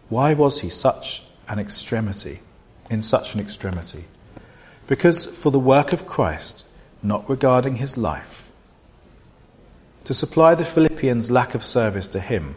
Why 0.09 0.33
was 0.33 0.61
he 0.61 0.69
such 0.69 1.23
an 1.47 1.59
extremity, 1.59 2.39
in 2.89 3.01
such 3.01 3.35
an 3.35 3.39
extremity? 3.39 4.05
Because 4.87 5.27
for 5.27 5.49
the 5.49 5.59
work 5.59 5.93
of 5.93 6.07
Christ, 6.07 6.65
not 7.01 7.29
regarding 7.29 7.77
his 7.77 7.95
life, 7.95 8.48
to 10.09 10.13
supply 10.15 10.55
the 10.55 10.65
Philippians' 10.65 11.29
lack 11.29 11.53
of 11.53 11.63
service 11.63 12.07
to 12.07 12.19
him. 12.19 12.55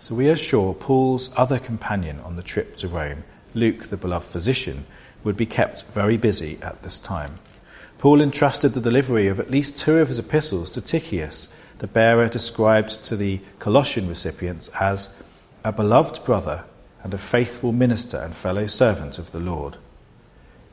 So 0.00 0.14
we 0.14 0.30
are 0.30 0.34
sure 0.34 0.72
Paul's 0.72 1.28
other 1.36 1.58
companion 1.58 2.20
on 2.20 2.36
the 2.36 2.42
trip 2.42 2.76
to 2.76 2.88
Rome, 2.88 3.22
Luke, 3.52 3.88
the 3.88 3.98
beloved 3.98 4.26
physician, 4.26 4.86
would 5.22 5.36
be 5.36 5.44
kept 5.44 5.84
very 5.92 6.16
busy 6.16 6.56
at 6.62 6.80
this 6.80 6.98
time. 6.98 7.38
Paul 7.98 8.22
entrusted 8.22 8.72
the 8.72 8.80
delivery 8.80 9.26
of 9.26 9.38
at 9.38 9.50
least 9.50 9.76
two 9.76 9.98
of 9.98 10.08
his 10.08 10.18
epistles 10.18 10.70
to 10.70 10.80
Tychicus, 10.80 11.48
the 11.80 11.86
bearer 11.86 12.30
described 12.30 13.04
to 13.04 13.14
the 13.14 13.42
Colossian 13.58 14.08
recipients 14.08 14.68
as 14.80 15.14
a 15.62 15.70
beloved 15.70 16.24
brother 16.24 16.64
and 17.02 17.12
a 17.12 17.18
faithful 17.18 17.72
minister 17.72 18.16
and 18.16 18.34
fellow 18.34 18.64
servant 18.64 19.18
of 19.18 19.32
the 19.32 19.38
Lord. 19.38 19.76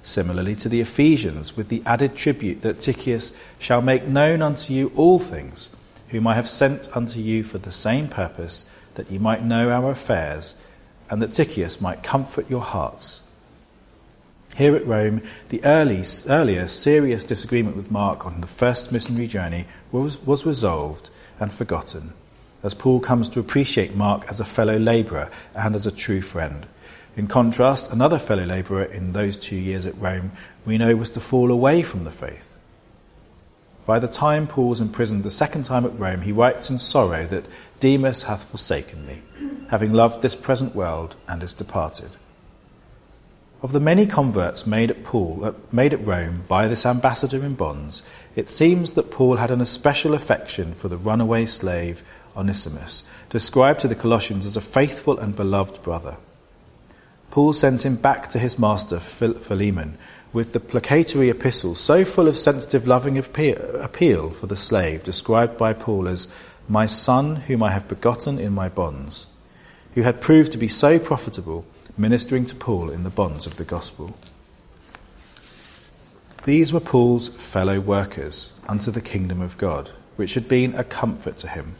Similarly 0.03 0.55
to 0.55 0.70
the 0.70 0.81
Ephesians, 0.81 1.55
with 1.55 1.70
the 1.70 1.84
added 1.86 2.15
tribute 2.15 2.62
that 2.62 2.79
Tychicus 2.79 3.34
shall 3.60 3.81
make 3.81 4.08
known 4.08 4.41
unto 4.41 4.74
you 4.74 4.91
all 4.96 5.20
things, 5.20 5.70
whom 6.10 6.27
I 6.27 6.36
have 6.36 6.50
sent 6.50 6.96
unto 6.96 7.20
you 7.20 7.43
for 7.43 7.60
the 7.60 7.72
same 7.72 8.08
purpose, 8.08 8.65
that 8.96 9.12
ye 9.12 9.17
might 9.17 9.46
know 9.46 9.70
our 9.70 9.91
affairs, 9.91 10.55
and 11.10 11.22
that 11.22 11.34
Tychicus 11.34 11.79
might 11.79 12.03
comfort 12.03 12.50
your 12.50 12.62
hearts. 12.62 13.22
Here 14.55 14.75
at 14.75 14.86
Rome, 14.86 15.22
the 15.50 15.63
early, 15.63 16.03
earlier 16.27 16.67
serious 16.67 17.24
disagreement 17.24 17.77
with 17.77 17.91
Mark 17.91 18.25
on 18.25 18.41
the 18.41 18.48
first 18.48 18.91
missionary 18.91 19.27
journey 19.27 19.65
was, 19.91 20.20
was 20.25 20.46
resolved 20.46 21.10
and 21.39 21.51
forgotten, 21.51 22.13
as 22.63 22.74
Paul 22.74 23.00
comes 23.00 23.29
to 23.29 23.39
appreciate 23.39 23.96
Mark 23.96 24.25
as 24.27 24.39
a 24.39 24.46
fellow 24.46 24.77
labourer 24.77 25.29
and 25.55 25.74
as 25.74 25.88
a 25.88 25.91
true 25.91 26.22
friend. 26.22 26.65
In 27.18 27.27
contrast, 27.27 27.91
another 27.91 28.18
fellow 28.18 28.46
labourer 28.46 28.86
in 28.86 29.12
those 29.12 29.38
two 29.38 29.58
years 29.58 29.86
at 29.86 30.00
Rome 30.00 30.32
we 30.65 30.77
know 30.77 30.96
was 30.96 31.10
to 31.12 31.20
fall 31.20 31.51
away 31.51 31.84
from 31.84 32.06
the 32.06 32.12
faith. 32.12 32.58
By 33.86 34.00
the 34.00 34.08
time 34.08 34.48
Paul 34.48 34.70
was 34.70 34.80
imprisoned 34.80 35.24
the 35.24 35.30
second 35.30 35.63
time 35.63 35.86
at 35.86 36.00
Rome, 36.00 36.22
he 36.22 36.32
writes 36.32 36.70
in 36.70 36.77
sorrow 36.77 37.25
that 37.27 37.48
Demas 37.80 38.24
hath 38.24 38.46
forsaken 38.46 39.06
me, 39.06 39.22
having 39.70 39.91
loved 39.91 40.22
this 40.22 40.36
present 40.36 40.75
world, 40.75 41.15
and 41.27 41.44
is 41.44 41.53
departed. 41.53 42.12
Of 43.62 43.74
the 43.74 43.80
many 43.80 44.06
converts 44.06 44.65
made 44.65 44.89
at, 44.89 45.03
Paul, 45.03 45.44
uh, 45.44 45.51
made 45.72 45.94
at 45.94 46.06
Rome 46.06 46.46
by 46.48 46.68
this 46.68 46.86
ambassador 46.86 47.44
in 47.44 47.56
bonds, 47.56 48.01
it 48.36 48.50
seems 48.50 48.94
that 48.94 49.12
Paul 49.12 49.36
had 49.36 49.51
an 49.51 49.62
especial 49.62 50.13
affection 50.13 50.74
for 50.74 50.88
the 50.88 50.98
runaway 50.98 51.46
slave 51.46 52.03
Onesimus, 52.36 53.03
described 53.30 53.82
to 53.82 53.88
the 53.88 53.96
Colossians 53.96 54.46
as 54.46 54.56
a 54.56 54.62
faithful 54.62 55.20
and 55.20 55.36
beloved 55.36 55.82
brother. 55.82 56.18
Paul 57.32 57.54
sends 57.54 57.84
him 57.84 57.96
back 57.96 58.28
to 58.30 58.40
his 58.40 58.60
master 58.60 59.00
Philemon 59.00 59.98
with 60.34 60.52
the 60.52 60.60
placatory 60.60 61.32
epistle 61.32 61.76
so 61.76 62.04
full 62.04 62.28
of 62.28 62.38
sensitive, 62.38 62.88
loving 62.88 63.18
appeal 63.18 64.30
for 64.30 64.48
the 64.48 64.56
slave, 64.56 65.04
described 65.04 65.58
by 65.58 65.72
Paul 65.74 66.10
as 66.10 66.28
my 66.68 66.86
son, 66.86 67.38
whom 67.38 67.64
I 67.64 67.72
have 67.72 67.88
begotten 67.88 68.38
in 68.38 68.54
my 68.54 68.68
bonds, 68.68 69.28
who 69.96 70.02
had 70.02 70.22
proved 70.22 70.52
to 70.52 70.58
be 70.58 70.68
so 70.68 71.00
profitable, 71.00 71.66
ministering 71.98 72.46
to 72.46 72.56
Paul 72.56 72.90
in 72.90 73.04
the 73.04 73.10
bonds 73.10 73.46
of 73.46 73.56
the 73.56 73.64
gospel. 73.64 74.18
These 76.44 76.74
were 76.74 76.80
Paul's 76.80 77.30
fellow 77.30 77.80
workers 77.80 78.54
unto 78.68 78.92
the 78.92 79.02
kingdom 79.02 79.40
of 79.42 79.58
God, 79.58 79.92
which 80.18 80.34
had 80.34 80.50
been 80.50 80.76
a 80.76 80.84
comfort 80.84 81.38
to 81.38 81.48
him 81.48 81.76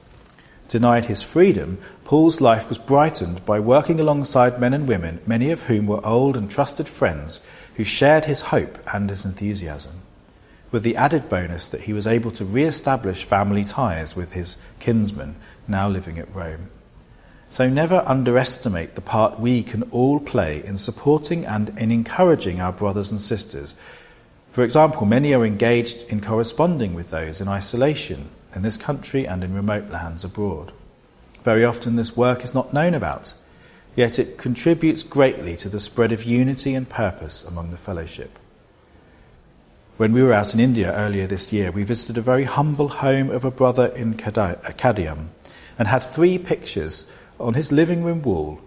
denied 0.72 1.06
his 1.06 1.22
freedom, 1.22 1.78
Paul's 2.06 2.40
life 2.40 2.70
was 2.70 2.78
brightened 2.78 3.46
by 3.46 3.60
working 3.60 4.00
alongside 4.00 4.58
men 4.58 4.74
and 4.74 4.88
women, 4.88 5.20
many 5.28 5.52
of 5.52 5.64
whom 5.64 5.86
were 5.86 6.04
old 6.06 6.38
and 6.38 6.50
trusted 6.50 6.88
friends 6.88 7.42
who 7.76 7.84
shared 7.84 8.24
his 8.24 8.40
hope 8.42 8.80
and 8.94 9.10
his 9.10 9.26
enthusiasm, 9.26 9.92
with 10.72 10.84
the 10.84 10.96
added 10.96 11.28
bonus 11.28 11.68
that 11.68 11.82
he 11.82 11.94
was 11.94 12.08
able 12.08 12.32
to 12.32 12.46
re 12.46 12.64
establish 12.64 13.26
family 13.26 13.66
ties 13.66 14.16
with 14.16 14.32
his 14.32 14.56
kinsmen 14.80 15.36
now 15.68 15.90
living 15.90 16.18
at 16.18 16.34
Rome. 16.34 16.70
So 17.50 17.70
never 17.70 18.02
underestimate 18.06 18.96
the 18.96 19.02
part 19.02 19.42
we 19.42 19.64
can 19.64 19.84
all 19.92 20.22
play 20.22 20.64
in 20.66 20.78
supporting 20.78 21.46
and 21.46 21.78
in 21.78 21.92
encouraging 21.92 22.62
our 22.62 22.72
brothers 22.72 23.12
and 23.12 23.22
sisters. 23.22 23.76
For 24.50 24.64
example, 24.64 25.06
many 25.06 25.34
are 25.34 25.46
engaged 25.46 26.04
in 26.08 26.22
corresponding 26.22 26.94
with 26.94 27.10
those 27.10 27.42
in 27.42 27.50
isolation 27.50 28.30
in 28.56 28.62
this 28.62 28.78
country 28.78 29.28
and 29.28 29.44
in 29.44 29.54
remote 29.54 29.90
lands 29.90 30.24
abroad. 30.24 30.72
Very 31.44 31.66
often, 31.66 31.96
this 31.96 32.16
work 32.16 32.44
is 32.44 32.54
not 32.54 32.74
known 32.74 32.94
about, 32.94 33.34
yet 33.96 34.20
it 34.20 34.38
contributes 34.38 35.04
greatly 35.04 35.56
to 35.58 35.70
the 35.70 35.80
spread 35.80 36.12
of 36.12 36.24
unity 36.24 36.76
and 36.76 36.88
purpose 36.88 37.44
among 37.44 37.72
the 37.72 37.78
fellowship. 37.78 38.38
When 39.98 40.14
we 40.14 40.24
were 40.24 40.34
out 40.34 40.54
in 40.54 40.60
India 40.60 40.92
earlier 40.94 41.28
this 41.28 41.54
year, 41.54 41.72
we 41.72 41.84
visited 41.84 42.18
a 42.18 42.22
very 42.22 42.46
humble 42.46 42.88
home 42.88 43.30
of 43.30 43.46
a 43.46 43.52
brother 43.52 43.88
in 43.88 44.16
Kadiam 44.16 45.28
and 45.78 45.88
had 45.88 46.04
three 46.04 46.38
pictures 46.38 47.06
on 47.40 47.54
his 47.54 47.72
living 47.72 48.04
room 48.04 48.22
wall. 48.22 48.60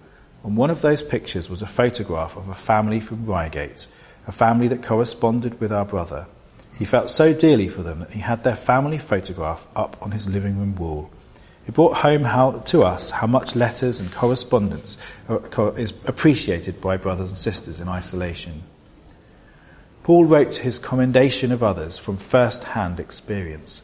On 0.44 0.56
one 0.56 0.70
of 0.70 0.82
those 0.82 1.02
pictures 1.02 1.48
was 1.48 1.62
a 1.62 1.66
photograph 1.66 2.36
of 2.36 2.48
a 2.48 2.54
family 2.54 3.00
from 3.00 3.26
Reigate, 3.26 3.86
a 4.26 4.32
family 4.32 4.68
that 4.68 4.82
corresponded 4.82 5.60
with 5.60 5.72
our 5.72 5.84
brother. 5.84 6.26
He 6.78 6.84
felt 6.84 7.10
so 7.10 7.32
dearly 7.32 7.68
for 7.68 7.82
them 7.82 8.00
that 8.00 8.10
he 8.10 8.20
had 8.20 8.42
their 8.42 8.56
family 8.56 8.98
photograph 8.98 9.66
up 9.76 9.96
on 10.02 10.10
his 10.10 10.28
living 10.28 10.58
room 10.58 10.74
wall. 10.74 11.10
It 11.66 11.74
brought 11.74 11.98
home 11.98 12.24
how, 12.24 12.52
to 12.52 12.82
us 12.82 13.10
how 13.10 13.26
much 13.26 13.54
letters 13.54 14.00
and 14.00 14.12
correspondence 14.12 14.98
is 15.76 15.94
appreciated 16.04 16.80
by 16.80 16.96
brothers 16.96 17.30
and 17.30 17.38
sisters 17.38 17.80
in 17.80 17.88
isolation. 17.88 18.64
Paul 20.02 20.26
wrote 20.26 20.56
his 20.56 20.78
commendation 20.78 21.52
of 21.52 21.62
others 21.62 21.96
from 21.96 22.18
first 22.18 22.64
hand 22.64 23.00
experience. 23.00 23.82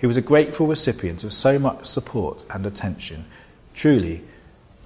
He 0.00 0.06
was 0.08 0.16
a 0.16 0.22
grateful 0.22 0.66
recipient 0.66 1.22
of 1.22 1.32
so 1.32 1.58
much 1.58 1.84
support 1.84 2.44
and 2.50 2.66
attention. 2.66 3.26
Truly, 3.72 4.24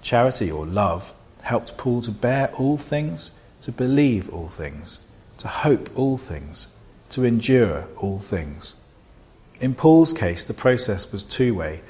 charity 0.03 0.51
or 0.51 0.67
love 0.67 1.15
helped 1.41 1.79
Paul 1.79 2.03
to 2.03 2.11
bear 2.11 2.53
all 2.55 2.77
things, 2.77 3.31
to 3.63 3.73
believe 3.73 4.29
all 4.29 4.49
things, 4.49 5.01
to 5.39 5.49
hope 5.49 5.89
all 5.97 6.19
things 6.19 6.69
to 7.11 7.25
endure 7.25 7.87
all 7.97 8.19
things. 8.19 8.75
In 9.61 9.75
Paul's 9.75 10.13
case, 10.13 10.45
the 10.45 10.55
process 10.55 11.11
was 11.11 11.25
two 11.25 11.55
way. 11.55 11.83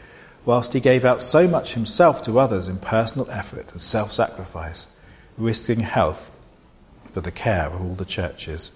Whilst 0.45 0.73
he 0.73 0.81
gave 0.81 1.05
out 1.05 1.23
so 1.23 1.49
much 1.49 1.75
himself 1.75 2.23
to 2.23 2.39
others 2.39 2.69
in 2.69 2.79
personal 2.79 3.29
effort 3.31 3.73
and 3.73 3.83
self 3.83 4.13
sacrifice, 4.13 4.87
risking 5.37 5.81
health 5.81 6.31
for 7.13 7.21
the 7.21 7.33
care 7.33 7.67
of 7.67 7.81
all 7.81 7.95
the 7.95 8.05
churches. 8.05 8.73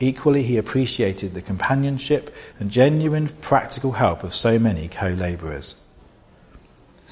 Equally, 0.00 0.42
he 0.42 0.56
appreciated 0.56 1.34
the 1.34 1.42
companionship 1.42 2.34
and 2.58 2.70
genuine 2.70 3.28
practical 3.40 3.92
help 3.92 4.24
of 4.24 4.34
so 4.34 4.58
many 4.58 4.88
co 4.88 5.08
labourers. 5.08 5.76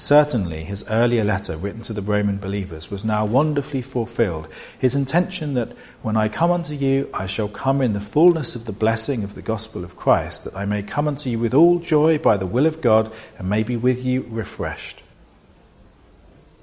Certainly, 0.01 0.63
his 0.63 0.83
earlier 0.89 1.23
letter 1.23 1.55
written 1.55 1.83
to 1.83 1.93
the 1.93 2.01
Roman 2.01 2.37
believers 2.37 2.89
was 2.89 3.05
now 3.05 3.23
wonderfully 3.23 3.83
fulfilled. 3.83 4.47
His 4.79 4.95
intention 4.95 5.53
that 5.53 5.73
when 6.01 6.17
I 6.17 6.27
come 6.27 6.49
unto 6.49 6.73
you, 6.73 7.07
I 7.13 7.27
shall 7.27 7.47
come 7.47 7.83
in 7.83 7.93
the 7.93 7.99
fullness 7.99 8.55
of 8.55 8.65
the 8.65 8.71
blessing 8.71 9.23
of 9.23 9.35
the 9.35 9.43
gospel 9.43 9.83
of 9.83 9.95
Christ, 9.95 10.43
that 10.43 10.55
I 10.55 10.65
may 10.65 10.81
come 10.81 11.07
unto 11.07 11.29
you 11.29 11.37
with 11.37 11.53
all 11.53 11.77
joy 11.77 12.17
by 12.17 12.35
the 12.35 12.47
will 12.47 12.65
of 12.65 12.81
God, 12.81 13.13
and 13.37 13.47
may 13.47 13.61
be 13.61 13.77
with 13.77 14.03
you 14.03 14.25
refreshed. 14.27 15.03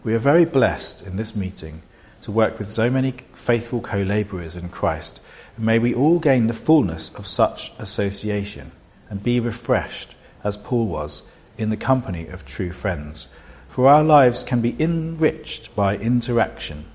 We 0.02 0.14
are 0.14 0.18
very 0.18 0.44
blessed 0.44 1.06
in 1.06 1.14
this 1.14 1.36
meeting 1.36 1.82
to 2.22 2.32
work 2.32 2.58
with 2.58 2.72
so 2.72 2.90
many 2.90 3.12
faithful 3.34 3.80
co 3.80 4.02
labourers 4.02 4.56
in 4.56 4.68
Christ, 4.68 5.20
and 5.56 5.64
may 5.64 5.78
we 5.78 5.94
all 5.94 6.18
gain 6.18 6.48
the 6.48 6.54
fullness 6.54 7.14
of 7.14 7.24
such 7.24 7.72
association 7.78 8.72
and 9.08 9.22
be 9.22 9.38
refreshed, 9.38 10.16
as 10.42 10.56
Paul 10.56 10.88
was 10.88 11.22
in 11.58 11.70
the 11.70 11.76
company 11.76 12.26
of 12.28 12.46
true 12.46 12.72
friends. 12.72 13.28
For 13.68 13.88
our 13.88 14.02
lives 14.02 14.42
can 14.42 14.62
be 14.62 14.74
enriched 14.80 15.76
by 15.76 15.96
interaction, 15.98 16.86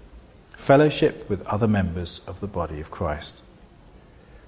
fellowship 0.56 1.30
with 1.30 1.46
other 1.46 1.68
members 1.68 2.22
of 2.26 2.40
the 2.40 2.48
body 2.48 2.80
of 2.80 2.90
Christ. 2.90 3.44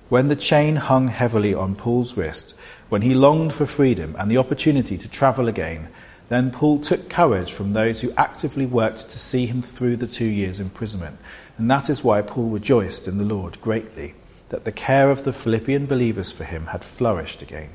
When 0.09 0.27
the 0.27 0.35
chain 0.35 0.77
hung 0.77 1.09
heavily 1.09 1.53
on 1.53 1.75
Paul's 1.75 2.15
wrist, 2.15 2.55
when 2.89 3.01
he 3.01 3.13
longed 3.13 3.53
for 3.53 3.65
freedom 3.65 4.15
and 4.17 4.29
the 4.29 4.37
opportunity 4.37 4.97
to 4.97 5.09
travel 5.09 5.47
again, 5.47 5.89
then 6.29 6.51
Paul 6.51 6.79
took 6.79 7.09
courage 7.09 7.51
from 7.51 7.73
those 7.73 8.01
who 8.01 8.13
actively 8.17 8.65
worked 8.65 9.09
to 9.09 9.19
see 9.19 9.45
him 9.45 9.61
through 9.61 9.97
the 9.97 10.07
two 10.07 10.25
years' 10.25 10.59
imprisonment. 10.59 11.17
And 11.57 11.69
that 11.69 11.89
is 11.89 12.03
why 12.03 12.21
Paul 12.21 12.49
rejoiced 12.49 13.07
in 13.07 13.17
the 13.17 13.23
Lord 13.23 13.61
greatly, 13.61 14.15
that 14.49 14.65
the 14.65 14.71
care 14.71 15.09
of 15.09 15.23
the 15.23 15.33
Philippian 15.33 15.85
believers 15.85 16.31
for 16.31 16.43
him 16.43 16.67
had 16.67 16.83
flourished 16.83 17.41
again. 17.41 17.71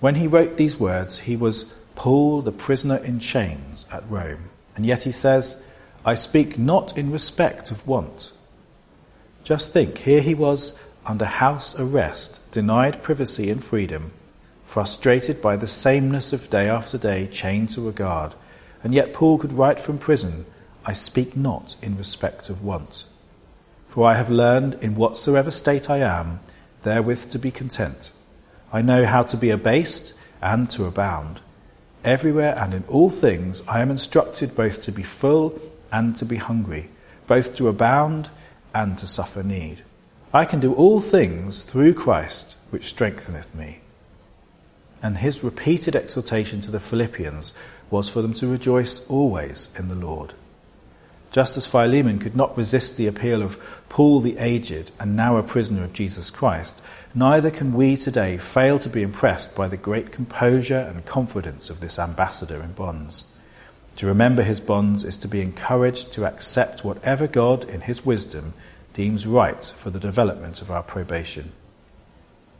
When 0.00 0.14
he 0.14 0.26
wrote 0.26 0.56
these 0.56 0.80
words, 0.80 1.20
he 1.20 1.36
was 1.36 1.72
Paul, 1.94 2.40
the 2.40 2.52
prisoner 2.52 2.96
in 2.96 3.20
chains 3.20 3.86
at 3.92 4.08
Rome. 4.10 4.50
And 4.74 4.86
yet 4.86 5.02
he 5.02 5.12
says, 5.12 5.62
I 6.04 6.14
speak 6.14 6.58
not 6.58 6.96
in 6.96 7.10
respect 7.10 7.70
of 7.70 7.86
want. 7.86 8.32
Just 9.44 9.72
think, 9.72 9.98
here 9.98 10.22
he 10.22 10.34
was 10.34 10.78
under 11.04 11.26
house 11.26 11.78
arrest, 11.78 12.40
denied 12.50 13.02
privacy 13.02 13.50
and 13.50 13.62
freedom, 13.62 14.12
frustrated 14.64 15.42
by 15.42 15.56
the 15.56 15.66
sameness 15.66 16.32
of 16.32 16.48
day 16.48 16.68
after 16.68 16.96
day, 16.96 17.26
chained 17.26 17.68
to 17.70 17.88
a 17.88 17.92
guard. 17.92 18.34
And 18.82 18.94
yet 18.94 19.12
Paul 19.12 19.36
could 19.38 19.52
write 19.52 19.80
from 19.80 19.98
prison, 19.98 20.46
I 20.86 20.94
speak 20.94 21.36
not 21.36 21.76
in 21.82 21.98
respect 21.98 22.48
of 22.48 22.64
want. 22.64 23.04
For 23.88 24.06
I 24.06 24.14
have 24.14 24.30
learned 24.30 24.74
in 24.80 24.94
whatsoever 24.94 25.50
state 25.50 25.90
I 25.90 25.98
am, 25.98 26.40
therewith 26.82 27.30
to 27.32 27.38
be 27.38 27.50
content. 27.50 28.12
I 28.72 28.82
know 28.82 29.04
how 29.04 29.22
to 29.24 29.36
be 29.36 29.50
abased 29.50 30.14
and 30.40 30.68
to 30.70 30.84
abound. 30.84 31.40
Everywhere 32.04 32.56
and 32.56 32.72
in 32.72 32.84
all 32.88 33.10
things 33.10 33.62
I 33.68 33.82
am 33.82 33.90
instructed 33.90 34.54
both 34.54 34.82
to 34.82 34.92
be 34.92 35.02
full 35.02 35.60
and 35.92 36.16
to 36.16 36.24
be 36.24 36.36
hungry, 36.36 36.88
both 37.26 37.56
to 37.56 37.68
abound 37.68 38.30
and 38.74 38.96
to 38.98 39.06
suffer 39.06 39.42
need. 39.42 39.82
I 40.32 40.44
can 40.44 40.60
do 40.60 40.72
all 40.72 41.00
things 41.00 41.62
through 41.62 41.94
Christ, 41.94 42.56
which 42.70 42.86
strengtheneth 42.86 43.54
me. 43.54 43.80
And 45.02 45.18
his 45.18 45.42
repeated 45.42 45.96
exhortation 45.96 46.60
to 46.62 46.70
the 46.70 46.78
Philippians 46.78 47.52
was 47.90 48.08
for 48.08 48.22
them 48.22 48.34
to 48.34 48.46
rejoice 48.46 49.04
always 49.08 49.68
in 49.76 49.88
the 49.88 49.94
Lord. 49.94 50.34
Just 51.30 51.56
as 51.56 51.66
Philemon 51.66 52.18
could 52.18 52.34
not 52.34 52.56
resist 52.56 52.96
the 52.96 53.06
appeal 53.06 53.42
of 53.42 53.58
Paul 53.88 54.20
the 54.20 54.36
aged 54.38 54.90
and 54.98 55.14
now 55.14 55.36
a 55.36 55.42
prisoner 55.42 55.84
of 55.84 55.92
Jesus 55.92 56.28
Christ, 56.28 56.82
neither 57.14 57.50
can 57.50 57.72
we 57.72 57.96
today 57.96 58.36
fail 58.36 58.78
to 58.80 58.88
be 58.88 59.02
impressed 59.02 59.54
by 59.54 59.68
the 59.68 59.76
great 59.76 60.10
composure 60.10 60.78
and 60.78 61.06
confidence 61.06 61.70
of 61.70 61.80
this 61.80 61.98
ambassador 61.98 62.60
in 62.62 62.72
bonds. 62.72 63.24
To 63.96 64.06
remember 64.06 64.42
his 64.42 64.60
bonds 64.60 65.04
is 65.04 65.16
to 65.18 65.28
be 65.28 65.40
encouraged 65.40 66.12
to 66.14 66.26
accept 66.26 66.84
whatever 66.84 67.26
God, 67.26 67.64
in 67.64 67.82
his 67.82 68.04
wisdom, 68.04 68.54
deems 68.94 69.26
right 69.26 69.62
for 69.64 69.90
the 69.90 70.00
development 70.00 70.62
of 70.62 70.70
our 70.70 70.82
probation. 70.82 71.52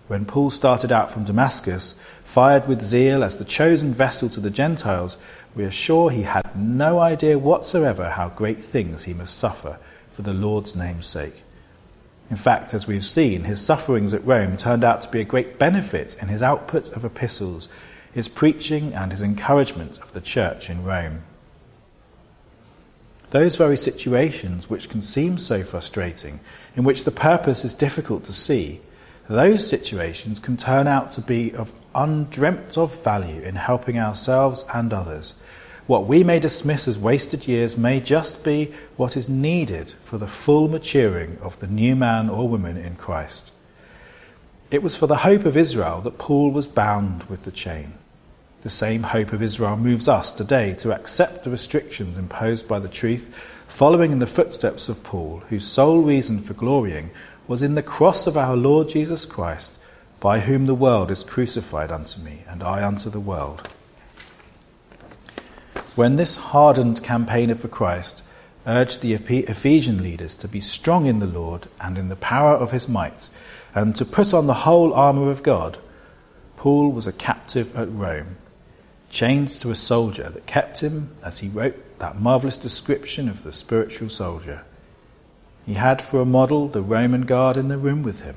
When 0.07 0.25
Paul 0.25 0.51
started 0.51 0.91
out 0.91 1.11
from 1.11 1.25
Damascus, 1.25 1.95
fired 2.25 2.67
with 2.67 2.83
zeal 2.83 3.23
as 3.23 3.37
the 3.37 3.45
chosen 3.45 3.95
vessel 3.95 4.29
to 4.31 4.41
the 4.41 4.51
Gentiles, 4.51 5.17
we 5.55 5.65
are 5.65 5.71
sure 5.71 6.11
he 6.11 6.23
had 6.23 6.57
no 6.57 6.99
idea 6.99 7.39
whatsoever 7.39 8.11
how 8.11 8.29
great 8.29 8.61
things 8.61 9.05
he 9.05 9.15
must 9.15 9.37
suffer 9.37 9.79
for 10.13 10.23
the 10.23 10.33
Lord's 10.33 10.77
name's 10.77 11.07
sake. 11.07 11.43
In 12.31 12.37
fact, 12.37 12.73
as 12.75 12.87
we've 12.87 13.05
seen, 13.05 13.45
his 13.45 13.61
sufferings 13.61 14.15
at 14.15 14.25
Rome 14.25 14.57
turned 14.57 14.85
out 14.85 15.03
to 15.03 15.11
be 15.11 15.21
a 15.21 15.25
great 15.25 15.59
benefit 15.59 16.15
in 16.23 16.29
his 16.29 16.43
output 16.43 16.89
of 16.91 17.05
epistles, 17.05 17.69
his 18.13 18.29
preaching, 18.29 18.95
and 18.95 19.11
his 19.11 19.23
encouragement 19.23 19.99
of 19.99 20.13
the 20.13 20.21
church 20.21 20.71
in 20.71 20.85
Rome. 20.85 21.23
Those 23.31 23.57
very 23.57 23.77
situations 23.77 24.71
which 24.71 24.89
can 24.89 25.03
seem 25.03 25.39
so 25.39 25.65
frustrating, 25.65 26.41
in 26.77 26.85
which 26.85 27.05
the 27.05 27.11
purpose 27.11 27.65
is 27.65 27.75
difficult 27.75 28.25
to 28.25 28.33
see, 28.33 28.81
those 29.31 29.67
situations 29.67 30.41
can 30.41 30.57
turn 30.57 30.87
out 30.87 31.13
to 31.13 31.21
be 31.21 31.55
of 31.55 31.73
undreamt 31.95 32.77
of 32.77 33.03
value 33.03 33.41
in 33.43 33.55
helping 33.55 33.99
ourselves 33.99 34.65
and 34.75 34.93
others 34.93 35.35
what 35.91 36.07
we 36.07 36.23
may 36.23 36.39
dismiss 36.39 36.87
as 36.87 36.97
wasted 36.97 37.49
years 37.49 37.77
may 37.77 37.99
just 37.99 38.45
be 38.45 38.73
what 38.97 39.17
is 39.17 39.29
needed 39.29 39.93
for 40.03 40.19
the 40.19 40.27
full 40.29 40.69
maturing 40.69 41.37
of 41.43 41.59
the 41.59 41.67
new 41.67 41.97
man 41.97 42.31
or 42.31 42.49
woman 42.49 42.77
in 42.77 42.95
Christ. 42.95 43.51
It 44.71 44.85
was 44.85 44.95
for 44.95 45.09
the 45.09 45.17
hope 45.17 45.45
of 45.45 45.57
Israel 45.57 46.01
that 46.03 46.17
Paul 46.17 46.53
was 46.53 46.69
bound 46.69 47.25
with 47.25 47.43
the 47.43 47.51
chain. 47.51 47.95
The 48.63 48.71
same 48.71 49.03
hope 49.03 49.33
of 49.33 49.43
Israel 49.43 49.77
moves 49.77 50.07
us 50.07 50.31
today 50.31 50.75
to 50.75 50.95
accept 50.95 51.43
the 51.43 51.51
restrictions 51.51 52.17
imposed 52.17 52.69
by 52.69 52.79
the 52.79 52.89
truth, 52.89 53.35
following 53.67 54.13
in 54.13 54.21
the 54.21 54.29
footsteps 54.29 54.89
of 54.89 55.03
Paul, 55.03 55.43
whose 55.49 55.67
sole 55.67 56.03
reason 56.03 56.39
for 56.39 56.55
glorying 56.55 57.11
was 57.51 57.63
in 57.65 57.75
the 57.75 57.83
cross 57.83 58.29
of 58.29 58.37
our 58.37 58.57
Lord 58.57 58.89
Jesus 58.89 59.27
Christ, 59.27 59.77
by 60.21 60.39
whom 60.39 60.67
the 60.67 60.75
world 60.75 61.11
is 61.11 61.25
crucified 61.25 61.91
unto 61.91 62.21
me, 62.21 62.45
and 62.47 62.63
I 62.63 62.87
unto 62.87 63.11
the 63.11 63.19
world. 63.19 63.75
When 65.97 66.15
this 66.15 66.37
hardened 66.37 67.03
campaigner 67.03 67.57
for 67.57 67.67
Christ 67.67 68.23
urged 68.69 69.01
the 69.01 69.15
Ephesian 69.15 70.01
leaders 70.01 70.37
to 70.37 70.47
be 70.47 70.61
strong 70.61 71.07
in 71.07 71.19
the 71.19 71.27
Lord 71.27 71.67
and 71.81 71.99
in 71.99 72.09
the 72.09 72.15
power 72.15 72.55
of 72.55 72.71
his 72.71 72.89
might, 72.89 73.29
and 73.75 73.97
to 73.97 74.05
put 74.05 74.33
on 74.33 74.47
the 74.47 74.63
whole 74.63 74.95
armour 74.95 75.29
of 75.29 75.43
God, 75.43 75.77
Paul 76.55 76.93
was 76.93 77.09
a 77.09 77.13
captive 77.13 77.77
at 77.77 77.91
Rome, 77.91 78.37
chained 79.11 79.49
to 79.49 79.73
a 79.73 79.75
soldier 79.75 80.31
that 80.31 80.47
kept 80.47 80.85
him, 80.85 81.17
as 81.25 81.41
he 81.41 81.49
wrote 81.49 81.99
that 81.99 82.21
marvellous 82.21 82.57
description 82.57 83.29
of 83.29 83.43
the 83.43 83.51
spiritual 83.51 84.09
soldier. 84.09 84.63
He 85.71 85.77
had 85.77 86.03
for 86.03 86.21
a 86.21 86.25
model 86.25 86.67
the 86.67 86.83
Roman 86.83 87.21
guard 87.21 87.57
in 87.57 87.69
the 87.69 87.79
room 87.79 88.03
with 88.03 88.23
him. 88.23 88.35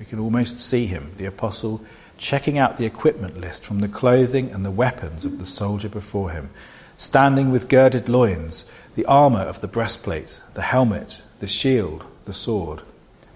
We 0.00 0.04
can 0.04 0.18
almost 0.18 0.58
see 0.58 0.86
him, 0.86 1.12
the 1.18 1.24
apostle, 1.24 1.82
checking 2.18 2.58
out 2.58 2.78
the 2.78 2.84
equipment 2.84 3.40
list 3.40 3.64
from 3.64 3.78
the 3.78 3.86
clothing 3.86 4.50
and 4.50 4.64
the 4.64 4.72
weapons 4.72 5.24
of 5.24 5.38
the 5.38 5.46
soldier 5.46 5.88
before 5.88 6.30
him, 6.30 6.50
standing 6.96 7.52
with 7.52 7.68
girded 7.68 8.08
loins, 8.08 8.64
the 8.96 9.04
armour 9.04 9.42
of 9.42 9.60
the 9.60 9.68
breastplate, 9.68 10.40
the 10.54 10.62
helmet, 10.62 11.22
the 11.38 11.46
shield, 11.46 12.04
the 12.24 12.32
sword, 12.32 12.82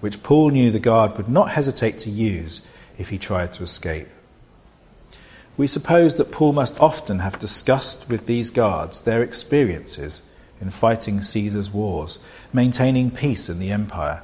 which 0.00 0.24
Paul 0.24 0.50
knew 0.50 0.72
the 0.72 0.80
guard 0.80 1.16
would 1.16 1.28
not 1.28 1.50
hesitate 1.50 1.96
to 1.98 2.10
use 2.10 2.60
if 2.98 3.10
he 3.10 3.18
tried 3.18 3.52
to 3.52 3.62
escape. 3.62 4.08
We 5.56 5.68
suppose 5.68 6.16
that 6.16 6.32
Paul 6.32 6.54
must 6.54 6.80
often 6.80 7.20
have 7.20 7.38
discussed 7.38 8.08
with 8.08 8.26
these 8.26 8.50
guards 8.50 9.02
their 9.02 9.22
experiences 9.22 10.22
in 10.60 10.70
fighting 10.70 11.20
Caesar's 11.20 11.70
wars, 11.70 12.18
maintaining 12.52 13.10
peace 13.10 13.48
in 13.48 13.58
the 13.58 13.70
empire, 13.70 14.22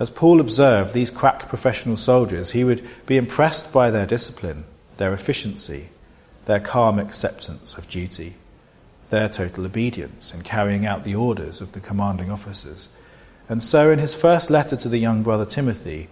as 0.00 0.08
Paul 0.08 0.40
observed 0.40 0.94
these 0.94 1.10
crack 1.10 1.46
professional 1.50 1.98
soldiers, 1.98 2.52
he 2.52 2.64
would 2.64 2.82
be 3.04 3.18
impressed 3.18 3.70
by 3.70 3.90
their 3.90 4.06
discipline, 4.06 4.64
their 4.96 5.12
efficiency, 5.12 5.90
their 6.46 6.58
calm 6.58 6.98
acceptance 6.98 7.76
of 7.76 7.86
duty, 7.86 8.36
their 9.10 9.28
total 9.28 9.66
obedience 9.66 10.32
in 10.32 10.40
carrying 10.40 10.86
out 10.86 11.04
the 11.04 11.14
orders 11.14 11.60
of 11.60 11.72
the 11.72 11.80
commanding 11.80 12.30
officers. 12.30 12.88
And 13.46 13.62
so, 13.62 13.90
in 13.90 13.98
his 13.98 14.14
first 14.14 14.48
letter 14.48 14.74
to 14.76 14.88
the 14.88 14.98
young 14.98 15.22
brother 15.22 15.44
Timothy, 15.44 16.08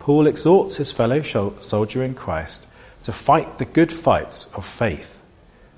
Paul 0.00 0.26
exhorts 0.26 0.76
his 0.76 0.92
fellow 0.92 1.22
soldier 1.22 2.04
in 2.04 2.14
Christ 2.14 2.66
to 3.04 3.12
fight 3.12 3.56
the 3.56 3.64
good 3.64 3.90
fight 3.90 4.44
of 4.54 4.66
faith, 4.66 5.22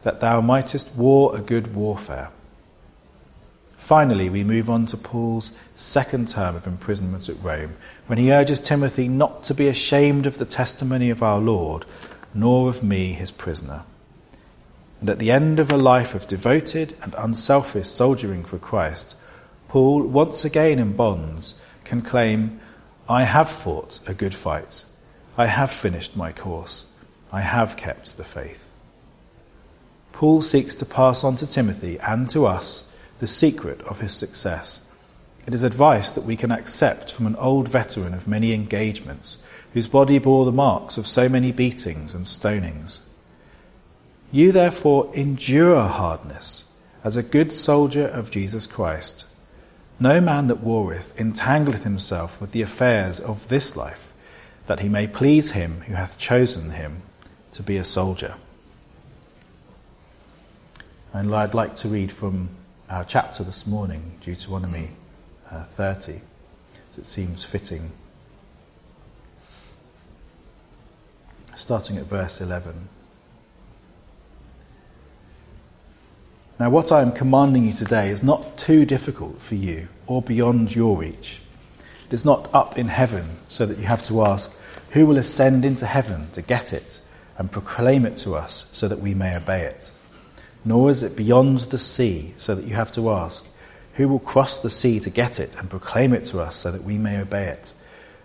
that 0.03 0.18
thou 0.18 0.40
mightest 0.40 0.92
war 0.97 1.37
a 1.37 1.40
good 1.40 1.77
warfare. 1.77 2.31
Finally, 3.83 4.31
we 4.31 4.45
move 4.45 4.71
on 4.71 4.87
to 4.87 4.97
Paul's 4.97 5.51
second 5.75 6.29
term 6.29 6.55
of 6.55 6.68
imprisonment 6.68 7.29
at 7.29 7.42
Rome, 7.42 7.75
when 8.07 8.16
he 8.16 8.31
urges 8.31 8.61
Timothy 8.61 9.09
not 9.09 9.42
to 9.42 9.55
be 9.55 9.66
ashamed 9.66 10.25
of 10.25 10.38
the 10.38 10.45
testimony 10.45 11.11
of 11.11 11.21
our 11.21 11.40
Lord, 11.40 11.85
nor 12.33 12.68
of 12.68 12.85
me, 12.85 13.12
his 13.12 13.33
prisoner. 13.33 13.83
And 15.01 15.11
at 15.11 15.18
the 15.18 15.33
end 15.33 15.59
of 15.59 15.73
a 15.73 15.77
life 15.77 16.14
of 16.14 16.29
devoted 16.29 16.97
and 17.03 17.12
unselfish 17.18 17.88
soldiering 17.88 18.45
for 18.45 18.57
Christ, 18.57 19.16
Paul, 19.66 20.05
once 20.05 20.45
again 20.45 20.79
in 20.79 20.92
bonds, 20.92 21.57
can 21.83 22.03
claim, 22.03 22.61
I 23.09 23.25
have 23.25 23.49
fought 23.49 23.99
a 24.07 24.14
good 24.14 24.33
fight. 24.33 24.85
I 25.37 25.47
have 25.47 25.73
finished 25.73 26.16
my 26.16 26.31
course. 26.31 26.87
I 27.33 27.40
have 27.40 27.77
kept 27.77 28.16
the 28.16 28.25
faith. 28.25 28.71
Paul 30.12 30.40
seeks 30.40 30.77
to 30.77 30.87
pass 30.87 31.25
on 31.25 31.35
to 31.37 31.49
Timothy 31.49 31.99
and 31.99 32.31
to 32.31 32.47
us 32.47 32.88
the 33.23 33.29
secret 33.29 33.81
of 33.83 34.01
his 34.01 34.13
success. 34.13 34.81
It 35.47 35.55
is 35.55 35.63
advice 35.63 36.11
that 36.11 36.25
we 36.25 36.37
can 36.37 36.51
accept 36.51 37.13
from 37.13 37.25
an 37.29 37.37
old 37.37 37.69
veteran 37.69 38.15
of 38.15 38.27
many 38.27 38.53
engagements, 38.53 39.39
whose 39.73 39.87
body 39.87 40.19
bore 40.19 40.45
the 40.45 40.51
marks 40.51 40.99
of 40.99 41.07
so 41.07 41.29
many 41.29 41.53
beatings 41.53 42.17
and 42.17 42.25
stonings. 42.25 42.99
You 44.33 44.51
therefore 44.51 45.09
endure 45.15 45.85
hardness 45.85 46.65
as 47.05 47.17
a 47.17 47.23
good 47.23 47.53
soldier 47.53 48.09
of 48.09 48.33
Jesus 48.33 48.67
Christ. 48.67 49.25
No 50.01 50.21
man 50.21 50.49
that 50.49 50.61
warreth 50.61 51.17
entangleth 51.17 51.85
himself 51.85 52.41
with 52.41 52.51
the 52.51 52.63
affairs 52.63 53.21
of 53.21 53.47
this 53.47 53.77
life, 53.77 54.13
that 54.67 54.81
he 54.81 54.89
may 54.89 55.07
please 55.07 55.53
him 55.53 55.83
who 55.83 55.95
hath 55.95 56.19
chosen 56.19 56.73
him 56.73 57.03
to 57.53 57.63
be 57.63 57.77
a 57.77 57.85
soldier. 57.85 58.35
And 61.13 61.33
I'd 61.33 61.55
like 61.55 61.77
to 61.77 61.89
read 61.89 62.11
from 62.11 62.49
our 62.93 63.05
chapter 63.05 63.43
this 63.43 63.67
morning, 63.67 64.19
Deuteronomy 64.21 64.91
uh, 65.51 65.65
30, 65.65 66.21
as 66.91 66.99
it 66.99 67.07
seems 67.07 67.43
fitting. 67.43 67.91
Starting 71.57 71.97
at 71.97 72.05
verse 72.05 72.43
11. 72.43 72.91
Now, 76.61 76.69
what 76.69 76.93
I 76.93 77.01
am 77.01 77.13
commanding 77.13 77.67
you 77.67 77.73
today 77.73 78.11
is 78.11 78.23
not 78.23 78.59
too 78.59 78.85
difficult 78.85 79.41
for 79.41 79.55
you 79.55 79.89
or 80.07 80.21
beyond 80.21 80.77
your 80.77 80.99
reach. 80.99 81.41
It 82.09 82.13
is 82.13 82.27
not 82.27 82.55
up 82.55 82.77
in 82.77 82.89
heaven 82.89 83.37
so 83.49 83.65
that 83.65 83.79
you 83.79 83.85
have 83.85 84.03
to 84.03 84.23
ask, 84.23 84.55
Who 84.91 85.07
will 85.07 85.17
ascend 85.17 85.65
into 85.65 85.87
heaven 85.87 86.31
to 86.33 86.43
get 86.43 86.75
it 86.75 87.01
and 87.39 87.51
proclaim 87.51 88.05
it 88.05 88.19
to 88.19 88.35
us 88.35 88.69
so 88.71 88.87
that 88.87 89.01
we 89.01 89.15
may 89.15 89.35
obey 89.35 89.63
it? 89.63 89.93
Nor 90.64 90.90
is 90.90 91.03
it 91.03 91.16
beyond 91.16 91.59
the 91.59 91.79
sea, 91.79 92.35
so 92.37 92.55
that 92.55 92.66
you 92.66 92.75
have 92.75 92.92
to 92.92 93.11
ask, 93.11 93.46
Who 93.94 94.09
will 94.09 94.20
cross 94.20 94.59
the 94.59 94.70
sea 94.70 95.01
to 95.01 95.11
get 95.11 95.40
it 95.40 95.55
and 95.59 95.68
proclaim 95.68 96.14
it 96.14 96.25
to 96.27 96.40
us 96.40 96.57
so 96.57 96.70
that 96.70 96.85
we 96.85 96.98
may 96.98 97.20
obey 97.20 97.48
it? 97.48 97.75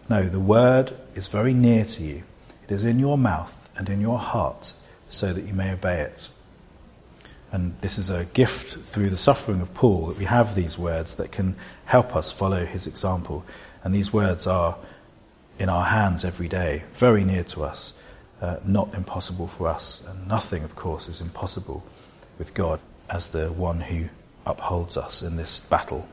No, 0.09 0.23
the 0.23 0.39
word 0.39 0.93
is 1.15 1.27
very 1.27 1.53
near 1.53 1.83
to 1.83 2.03
you. 2.03 2.23
It 2.67 2.73
is 2.73 2.83
in 2.83 2.99
your 2.99 3.17
mouth 3.17 3.69
and 3.75 3.89
in 3.89 4.01
your 4.01 4.19
heart, 4.19 4.73
so 5.09 5.33
that 5.33 5.45
you 5.45 5.53
may 5.53 5.71
obey 5.71 6.01
it. 6.01 6.29
And 7.51 7.75
this 7.81 7.97
is 7.97 8.09
a 8.09 8.25
gift 8.25 8.77
through 8.85 9.09
the 9.09 9.17
suffering 9.17 9.61
of 9.61 9.73
Paul 9.73 10.07
that 10.07 10.17
we 10.17 10.25
have 10.25 10.53
these 10.53 10.77
words 10.77 11.15
that 11.15 11.31
can 11.31 11.55
help 11.85 12.15
us 12.15 12.31
follow 12.31 12.65
his 12.65 12.85
example. 12.85 13.45
And 13.83 13.93
these 13.93 14.11
words 14.11 14.47
are 14.47 14.75
in 15.57 15.69
our 15.69 15.85
hands 15.85 16.25
every 16.25 16.49
day, 16.49 16.83
very 16.91 17.23
near 17.23 17.43
to 17.45 17.63
us, 17.63 17.93
uh, 18.41 18.57
not 18.65 18.93
impossible 18.93 19.47
for 19.47 19.67
us. 19.67 20.03
And 20.07 20.27
nothing, 20.27 20.63
of 20.63 20.75
course, 20.75 21.07
is 21.07 21.21
impossible 21.21 21.83
with 22.37 22.53
God 22.53 22.79
as 23.09 23.27
the 23.27 23.51
one 23.51 23.81
who 23.81 24.09
upholds 24.45 24.97
us 24.97 25.21
in 25.21 25.35
this 25.35 25.59
battle. 25.59 26.07